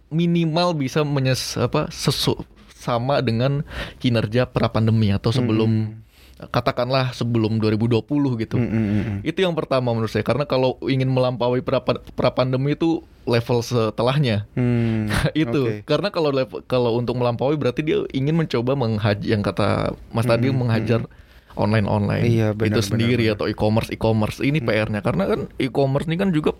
minimal 0.06 0.78
bisa 0.78 1.02
menyes 1.02 1.58
apa 1.58 1.90
sesu 1.90 2.38
sama 2.70 3.18
dengan 3.18 3.66
kinerja 3.98 4.46
pra 4.46 4.70
pandemi 4.70 5.10
atau 5.10 5.34
sebelum 5.34 5.70
hmm 5.70 6.05
katakanlah 6.36 7.16
sebelum 7.16 7.56
2020 7.56 8.04
gitu. 8.44 8.56
Mm 8.60 8.68
-hmm. 8.68 9.16
Itu 9.24 9.40
yang 9.40 9.56
pertama 9.56 9.96
menurut 9.96 10.12
saya 10.12 10.20
karena 10.20 10.44
kalau 10.44 10.76
ingin 10.84 11.08
melampaui 11.08 11.64
pra, 11.64 11.80
pra 11.80 12.30
pandemi 12.36 12.76
itu 12.76 13.00
level 13.24 13.64
setelahnya. 13.64 14.44
Mm, 14.52 15.08
itu 15.48 15.62
okay. 15.64 15.80
karena 15.88 16.12
kalau 16.12 16.30
kalau 16.68 17.00
untuk 17.00 17.16
melampaui 17.16 17.56
berarti 17.56 17.80
dia 17.80 18.04
ingin 18.12 18.36
mencoba 18.36 18.76
menghajar 18.76 19.24
yang 19.24 19.40
kata 19.40 19.96
Mas 20.12 20.24
mm 20.24 20.28
-hmm. 20.28 20.28
tadi 20.28 20.46
menghajar 20.52 21.00
online 21.56 21.88
online 21.88 22.24
iya, 22.28 22.48
benar, 22.52 22.78
itu 22.78 22.80
sendiri 22.84 23.32
benar, 23.32 23.40
atau 23.40 23.46
e-commerce 23.48 23.88
e-commerce 23.88 24.44
ini 24.44 24.60
mm. 24.60 24.66
PR-nya 24.68 25.00
karena 25.00 25.24
kan 25.24 25.40
e-commerce 25.56 26.04
ini 26.04 26.20
kan 26.20 26.30
juga 26.30 26.52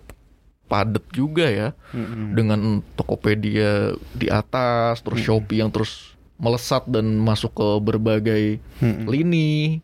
padat 0.67 1.05
juga 1.13 1.45
ya 1.47 1.69
mm 1.93 2.03
-hmm. 2.03 2.27
dengan 2.33 2.59
Tokopedia 2.97 3.93
di 4.17 4.27
atas 4.27 5.05
terus 5.05 5.21
mm 5.21 5.29
-hmm. 5.29 5.37
Shopee 5.37 5.59
yang 5.61 5.69
terus 5.69 6.16
melesat 6.37 6.85
dan 6.85 7.17
masuk 7.17 7.53
ke 7.53 7.67
berbagai 7.81 8.43
hmm. 8.81 9.09
lini 9.09 9.81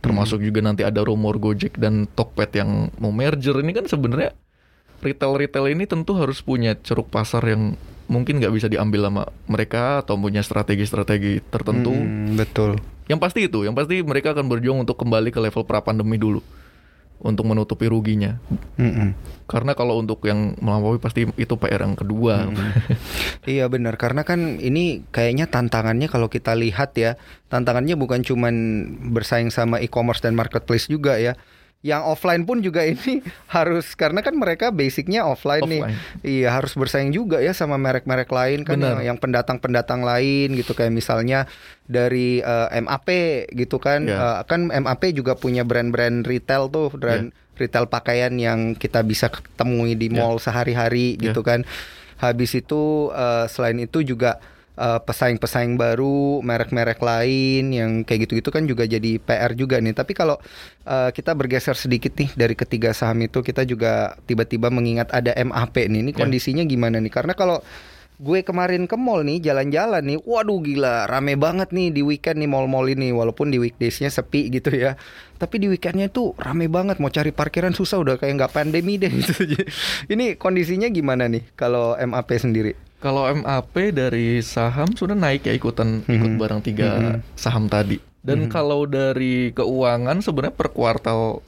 termasuk 0.00 0.40
hmm. 0.40 0.46
juga 0.48 0.60
nanti 0.64 0.82
ada 0.82 1.04
rumor 1.04 1.36
Gojek 1.36 1.76
dan 1.76 2.08
Tokped 2.08 2.56
yang 2.56 2.88
mau 2.96 3.12
merger 3.12 3.56
ini 3.60 3.76
kan 3.76 3.84
sebenarnya 3.84 4.32
retail-retail 5.00 5.72
ini 5.72 5.84
tentu 5.88 6.16
harus 6.16 6.40
punya 6.44 6.76
ceruk 6.76 7.08
pasar 7.08 7.44
yang 7.44 7.76
mungkin 8.10 8.42
nggak 8.42 8.52
bisa 8.52 8.66
diambil 8.66 9.06
sama 9.06 9.22
mereka 9.46 10.02
atau 10.02 10.18
punya 10.18 10.42
strategi-strategi 10.42 11.40
tertentu. 11.46 11.94
Hmm, 11.94 12.34
betul. 12.34 12.82
Yang 13.06 13.20
pasti 13.22 13.40
itu, 13.46 13.62
yang 13.62 13.74
pasti 13.78 14.02
mereka 14.02 14.34
akan 14.34 14.50
berjuang 14.50 14.82
untuk 14.82 14.98
kembali 14.98 15.30
ke 15.30 15.38
level 15.38 15.62
pra 15.62 15.80
pandemi 15.80 16.18
dulu. 16.18 16.42
Untuk 17.20 17.44
menutupi 17.44 17.84
ruginya. 17.86 18.40
Mm-mm. 18.80 19.12
Karena 19.44 19.76
kalau 19.76 20.00
untuk 20.00 20.24
yang 20.24 20.56
melampaui 20.56 20.96
pasti 20.96 21.28
itu 21.36 21.54
PR 21.60 21.84
yang 21.84 21.96
kedua. 21.96 22.48
Iya 23.40 23.72
benar 23.72 23.96
karena 23.96 24.22
kan 24.22 24.60
ini 24.60 25.02
kayaknya 25.10 25.48
tantangannya 25.48 26.12
kalau 26.12 26.28
kita 26.28 26.52
lihat 26.52 26.92
ya 26.94 27.16
tantangannya 27.48 27.96
bukan 27.96 28.20
cuman 28.20 28.54
bersaing 29.10 29.48
sama 29.48 29.80
e-commerce 29.80 30.20
dan 30.20 30.36
marketplace 30.36 30.86
juga 30.86 31.16
ya. 31.16 31.34
Yang 31.80 32.02
offline 32.12 32.44
pun 32.44 32.60
juga 32.60 32.84
ini 32.84 33.24
harus 33.56 33.96
karena 33.96 34.20
kan 34.20 34.36
mereka 34.36 34.68
basicnya 34.68 35.24
offline, 35.24 35.64
nih. 35.64 35.80
Offline. 35.80 35.96
Iya 36.20 36.48
harus 36.52 36.76
bersaing 36.76 37.08
juga 37.08 37.40
ya 37.40 37.56
sama 37.56 37.80
merek-merek 37.80 38.28
lain 38.28 38.68
kan 38.68 38.76
Benar. 38.76 39.00
yang, 39.00 39.16
pendatang-pendatang 39.16 40.04
lain 40.04 40.52
gitu 40.54 40.76
kayak 40.76 40.92
misalnya 40.92 41.48
dari 41.84 42.44
eh, 42.44 42.68
MAP 42.80 43.08
gitu 43.56 43.80
kan. 43.80 44.04
Ya. 44.04 44.40
Eh, 44.40 44.40
kan 44.44 44.68
MAP 44.68 45.16
juga 45.16 45.32
punya 45.34 45.64
brand-brand 45.64 46.22
retail 46.22 46.68
tuh, 46.68 46.92
brand 46.92 47.32
retail 47.56 47.88
pakaian 47.88 48.32
yang 48.36 48.72
kita 48.72 49.00
bisa 49.00 49.28
ketemui 49.28 49.96
di 49.96 50.12
Ya. 50.12 50.20
mall 50.20 50.36
sehari-hari 50.36 51.16
Ya. 51.16 51.32
gitu 51.32 51.40
kan. 51.40 51.64
Habis 52.20 52.60
itu 52.60 53.08
eh, 53.10 53.48
selain 53.48 53.80
itu 53.80 54.04
juga 54.04 54.36
eh, 54.80 55.00
pesaing-pesaing 55.04 55.76
baru, 55.76 56.40
merek-merek 56.40 56.96
lain 56.98 57.68
yang 57.70 57.90
kayak 58.02 58.24
gitu-gitu 58.24 58.48
kan 58.48 58.64
juga 58.64 58.88
jadi 58.88 59.20
PR 59.20 59.52
juga 59.52 59.76
nih. 59.76 59.92
Tapi 59.92 60.16
kalau 60.16 60.40
eh, 60.82 61.10
kita 61.12 61.36
bergeser 61.36 61.76
sedikit 61.76 62.16
nih 62.16 62.32
dari 62.32 62.56
ketiga 62.56 62.90
saham 62.90 63.20
itu, 63.20 63.44
kita 63.44 63.62
juga 63.62 64.16
tiba-tiba 64.24 64.72
mengingat 64.72 65.12
ada 65.12 65.36
MAP 65.36 65.76
nih. 65.84 66.00
Ini 66.00 66.10
Ya. 66.10 66.24
kondisinya 66.24 66.64
gimana 66.64 66.96
nih? 66.98 67.12
Karena 67.12 67.36
kalau 67.36 67.60
gue 68.20 68.44
kemarin 68.44 68.84
ke 68.84 69.00
mall 69.00 69.24
nih 69.24 69.40
jalan-jalan 69.40 70.04
nih 70.04 70.20
waduh 70.20 70.60
gila 70.60 71.08
rame 71.08 71.40
banget 71.40 71.72
nih 71.72 71.88
di 71.88 72.04
weekend 72.04 72.36
nih 72.36 72.52
mall-mall 72.52 72.84
ini 72.84 73.16
walaupun 73.16 73.48
di 73.48 73.56
weekdaysnya 73.56 74.12
sepi 74.12 74.52
gitu 74.52 74.68
ya 74.76 74.92
tapi 75.40 75.56
di 75.56 75.72
weekendnya 75.72 76.12
tuh 76.12 76.36
rame 76.36 76.68
banget 76.68 77.00
mau 77.00 77.08
cari 77.08 77.32
parkiran 77.32 77.72
susah 77.72 77.96
udah 77.96 78.20
kayak 78.20 78.36
nggak 78.36 78.52
pandemi 78.52 79.00
deh 79.00 79.08
gitu 79.24 79.64
ini 80.12 80.36
kondisinya 80.36 80.92
gimana 80.92 81.32
nih 81.32 81.48
kalau 81.56 81.96
MAP 81.96 82.28
sendiri 82.36 82.76
Kalau 83.00 83.24
MAP 83.26 83.72
dari 83.90 84.44
saham 84.44 84.92
sudah 84.92 85.16
naik 85.16 85.48
ya 85.48 85.56
ikutan 85.56 86.04
ikut 86.04 86.30
Mhm. 86.30 86.38
barang 86.38 86.60
tiga 86.60 86.88
Mhm. 87.16 87.16
saham 87.32 87.64
tadi. 87.64 87.96
Dan 88.20 88.44
Mhm. 88.46 88.50
kalau 88.52 88.84
dari 88.84 89.56
keuangan 89.56 90.20
sebenarnya 90.20 90.52
per 90.52 90.68
kuartal 90.68 91.40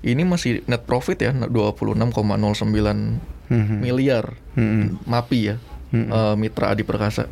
ini 0.00 0.22
masih 0.22 0.62
net 0.64 0.86
profit 0.86 1.18
ya 1.18 1.34
26,09 1.34 3.18
Mhm. 3.50 3.76
miliar 3.82 4.38
Mhm. 4.54 5.02
MAPI 5.04 5.40
ya 5.44 5.56
eh, 5.90 6.34
Mitra 6.34 6.70
Adi 6.70 6.82
Perkasa. 6.82 7.26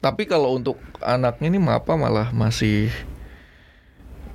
Tapi 0.00 0.24
kalau 0.24 0.56
untuk 0.56 0.76
anaknya 1.00 1.48
ini 1.48 1.60
MAPA 1.60 1.92
malah 1.92 2.28
masih 2.30 2.88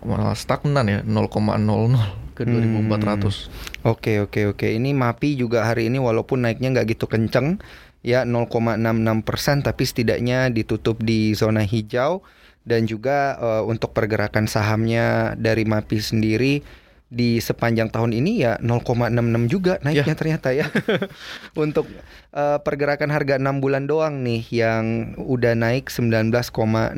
malah 0.02 0.34
stagnan 0.34 0.86
ya 0.86 1.00
0,00 1.02 1.98
ke 2.38 2.46
Hmm. 2.46 2.54
2400. 2.54 3.50
Oke 3.82 4.22
oke 4.22 4.54
oke. 4.54 4.68
Ini 4.68 4.94
MAPI 4.94 5.34
juga 5.36 5.66
hari 5.66 5.90
ini 5.90 5.98
walaupun 5.98 6.42
naiknya 6.42 6.70
nggak 6.70 6.94
gitu 6.94 7.06
kenceng 7.06 7.58
ya 8.06 8.22
0,66 8.22 9.26
persen, 9.26 9.66
tapi 9.66 9.84
setidaknya 9.90 10.54
ditutup 10.54 11.02
di 11.02 11.34
zona 11.34 11.66
hijau 11.66 12.22
dan 12.62 12.86
juga 12.86 13.34
eh, 13.42 13.64
untuk 13.66 13.98
pergerakan 13.98 14.46
sahamnya 14.46 15.34
dari 15.34 15.66
MAPI 15.66 15.98
sendiri 15.98 16.62
di 17.06 17.38
sepanjang 17.38 17.94
tahun 17.94 18.18
ini 18.18 18.42
ya 18.42 18.58
0,66 18.62 19.14
juga 19.50 19.78
naiknya 19.82 20.16
ternyata 20.18 20.54
ya. 20.54 20.70
untuk 21.66 21.90
eh, 22.34 22.58
pergerakan 22.62 23.10
harga 23.10 23.42
6 23.42 23.58
bulan 23.58 23.90
doang 23.90 24.22
nih 24.22 24.46
yang 24.54 25.18
udah 25.18 25.58
naik 25.58 25.90
19,69 25.90 26.94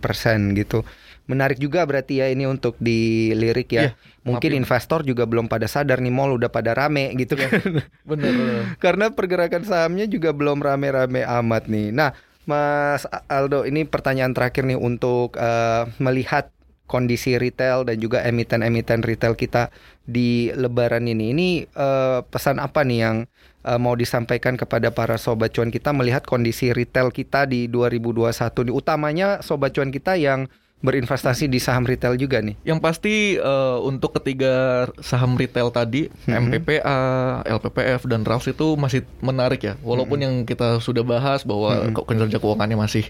persen 0.00 0.56
gitu. 0.56 0.88
Menarik 1.24 1.56
juga 1.56 1.88
berarti 1.88 2.20
ya 2.20 2.28
ini 2.28 2.44
untuk 2.44 2.76
dilirik 2.76 3.72
ya. 3.72 3.88
Iya, 3.88 3.90
Mungkin 4.28 4.50
MAPI. 4.52 4.60
investor 4.60 5.00
juga 5.04 5.24
belum 5.24 5.48
pada 5.48 5.64
sadar 5.64 6.04
nih 6.04 6.12
mall 6.12 6.36
udah 6.36 6.52
pada 6.52 6.76
rame 6.76 7.12
gitu 7.16 7.36
kan. 7.36 7.48
Bener. 8.08 8.32
bener. 8.32 8.62
Karena 8.84 9.08
pergerakan 9.08 9.64
sahamnya 9.64 10.04
juga 10.04 10.36
belum 10.36 10.60
rame-rame 10.60 11.24
amat 11.24 11.68
nih. 11.72 11.96
Nah, 11.96 12.12
Mas 12.44 13.08
Aldo, 13.32 13.64
ini 13.64 13.88
pertanyaan 13.88 14.36
terakhir 14.36 14.68
nih 14.68 14.76
untuk 14.76 15.40
eh, 15.40 15.88
melihat 15.96 16.52
kondisi 16.84 17.40
retail 17.40 17.88
dan 17.88 17.96
juga 17.96 18.20
emiten-emiten 18.20 19.00
retail 19.00 19.32
kita 19.32 19.72
di 20.04 20.52
Lebaran 20.52 21.08
ini. 21.08 21.32
Ini 21.32 21.48
eh, 21.64 22.20
pesan 22.28 22.60
apa 22.60 22.84
nih 22.84 22.98
yang 23.00 23.16
eh, 23.64 23.78
mau 23.80 23.96
disampaikan 23.96 24.60
kepada 24.60 24.92
para 24.92 25.16
sobat 25.16 25.56
cuan 25.56 25.72
kita 25.72 25.96
melihat 25.96 26.28
kondisi 26.28 26.76
retail 26.76 27.08
kita 27.08 27.48
di 27.48 27.64
2021 27.72 28.28
nih, 28.68 28.74
utamanya 28.76 29.28
sobat 29.40 29.72
cuan 29.72 29.88
kita 29.88 30.20
yang 30.20 30.44
berinvestasi 30.80 31.46
di 31.46 31.56
saham 31.56 31.84
retail 31.84 32.14
juga 32.14 32.40
nih. 32.40 32.56
Yang 32.62 32.80
pasti 32.80 33.14
eh, 33.34 33.78
untuk 33.80 34.16
ketiga 34.16 34.84
saham 35.00 35.34
retail 35.34 35.70
tadi, 35.70 36.10
Mhm. 36.26 36.50
MPPA, 36.50 36.98
LPPF 37.46 38.04
dan 38.04 38.22
RALS 38.22 38.46
itu 38.46 38.74
masih 38.74 39.02
menarik 39.20 39.62
ya. 39.62 39.74
Walaupun 39.80 40.18
Mhm. 40.18 40.24
yang 40.24 40.34
kita 40.44 40.80
sudah 40.80 41.00
bahas 41.00 41.40
bahwa 41.42 41.88
kok 41.90 42.04
kinerja 42.04 42.36
keuangannya 42.36 42.76
masih 42.76 43.08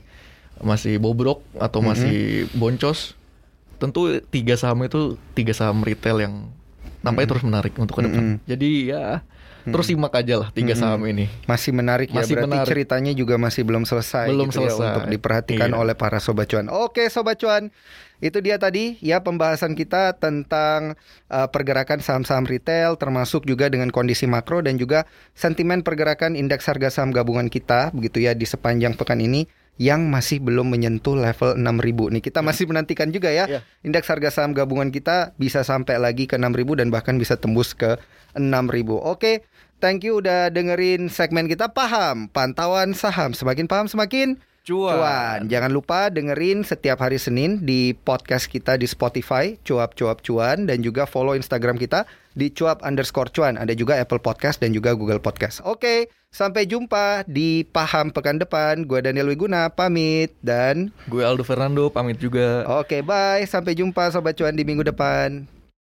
masih 0.63 1.03
bobrok 1.03 1.43
atau 1.59 1.83
Mhm. 1.83 1.87
masih 1.87 2.19
boncos, 2.55 3.19
tentu 3.77 4.07
tiga 4.31 4.55
saham 4.55 4.87
itu 4.87 5.19
tiga 5.35 5.51
saham 5.51 5.83
retail 5.83 6.23
yang 6.23 6.35
nampaknya 7.05 7.29
terus 7.31 7.45
menarik 7.45 7.73
untuk 7.77 7.95
ke 7.95 8.03
depan. 8.03 8.41
Jadi 8.45 8.71
ya 8.89 9.21
terus 9.65 9.89
simak 9.89 10.13
aja 10.13 10.45
lah 10.45 10.49
tiga 10.51 10.73
saham 10.73 11.01
ini. 11.05 11.25
Masih 11.45 11.73
menarik 11.73 12.09
ya, 12.09 12.21
Masih 12.21 12.37
berarti 12.37 12.53
menarik. 12.53 12.69
ceritanya 12.69 13.13
juga 13.13 13.35
masih 13.37 13.65
belum 13.65 13.85
selesai 13.85 14.29
Belum 14.29 14.49
gitu 14.49 14.61
ya, 14.61 14.69
selesai. 14.69 14.89
untuk 14.93 15.05
diperhatikan 15.09 15.71
Iya. 15.73 15.77
oleh 15.79 15.95
para 15.95 16.21
sobat 16.21 16.49
cuan. 16.49 16.69
Oke 16.69 17.09
sobat 17.09 17.41
cuan, 17.41 17.73
itu 18.21 18.39
dia 18.39 18.57
tadi 18.57 19.01
ya 19.01 19.21
pembahasan 19.21 19.73
kita 19.73 20.17
tentang 20.19 21.01
uh, 21.29 21.49
pergerakan 21.49 21.99
saham-saham 21.99 22.45
retail 22.45 22.97
termasuk 22.97 23.45
juga 23.45 23.69
dengan 23.69 23.89
kondisi 23.89 24.25
makro 24.25 24.61
dan 24.61 24.77
juga 24.77 25.09
sentimen 25.33 25.81
pergerakan 25.81 26.33
indeks 26.35 26.65
harga 26.65 26.89
saham 26.91 27.09
gabungan 27.09 27.49
kita 27.49 27.89
begitu 27.91 28.21
ya 28.21 28.33
di 28.33 28.45
sepanjang 28.45 28.93
pekan 28.93 29.17
ini 29.19 29.49
yang 29.75 30.07
masih 30.07 30.39
belum 30.39 30.71
menyentuh 30.71 31.19
level 31.19 31.59
6000 31.59 32.15
nih. 32.15 32.23
Kita 32.23 32.47
masih 32.47 32.71
menantikan 32.71 33.11
juga 33.11 33.35
ya 33.35 33.51
Iya. 33.51 33.61
indeks 33.83 34.07
harga 34.07 34.31
saham 34.31 34.55
gabungan 34.55 34.95
kita 34.95 35.35
bisa 35.35 35.67
sampai 35.67 35.99
lagi 35.99 36.31
ke 36.31 36.39
6000 36.39 36.79
dan 36.79 36.95
bahkan 36.95 37.19
bisa 37.19 37.35
tembus 37.35 37.75
ke 37.75 37.99
6000. 38.39 39.03
Oke, 39.03 39.43
thank 39.83 40.07
you 40.07 40.23
udah 40.23 40.51
dengerin 40.51 41.11
segmen 41.11 41.51
kita 41.51 41.75
paham 41.75 42.31
pantauan 42.31 42.95
saham. 42.95 43.35
Semakin 43.35 43.67
paham 43.67 43.91
semakin 43.91 44.39
cuan. 44.65 45.45
Jangan 45.47 45.71
lupa 45.71 46.09
dengerin 46.09 46.65
setiap 46.65 47.05
hari 47.05 47.21
Senin 47.21 47.61
di 47.63 47.93
podcast 47.93 48.49
kita 48.49 48.81
di 48.81 48.89
Spotify 48.89 49.61
cuap 49.61 49.93
cuap 49.93 50.25
cuan 50.25 50.65
dan 50.65 50.81
juga 50.81 51.05
follow 51.05 51.37
Instagram 51.37 51.77
kita 51.77 52.09
di 52.33 52.49
cuap 52.51 52.81
underscore 52.81 53.29
cuan. 53.31 53.61
Ada 53.61 53.77
juga 53.77 54.01
Apple 54.01 54.25
Podcast 54.25 54.65
dan 54.65 54.73
juga 54.73 54.97
Google 54.97 55.21
Podcast. 55.21 55.61
Oke, 55.69 56.09
sampai 56.33 56.65
jumpa 56.65 57.29
di 57.29 57.63
paham 57.69 58.11
pekan 58.11 58.41
depan. 58.41 58.89
Gue 58.89 59.05
Daniel 59.05 59.29
Wiguna 59.31 59.69
pamit 59.69 60.33
dan 60.41 60.91
Gue 61.07 61.23
Aldo 61.23 61.45
Fernando 61.45 61.93
pamit 61.93 62.17
juga. 62.17 62.65
oke 62.67 63.05
bye. 63.05 63.45
Sampai 63.45 63.77
jumpa 63.77 64.09
sobat 64.11 64.35
cuan 64.35 64.57
di 64.57 64.65
minggu 64.65 64.83
depan. 64.83 65.45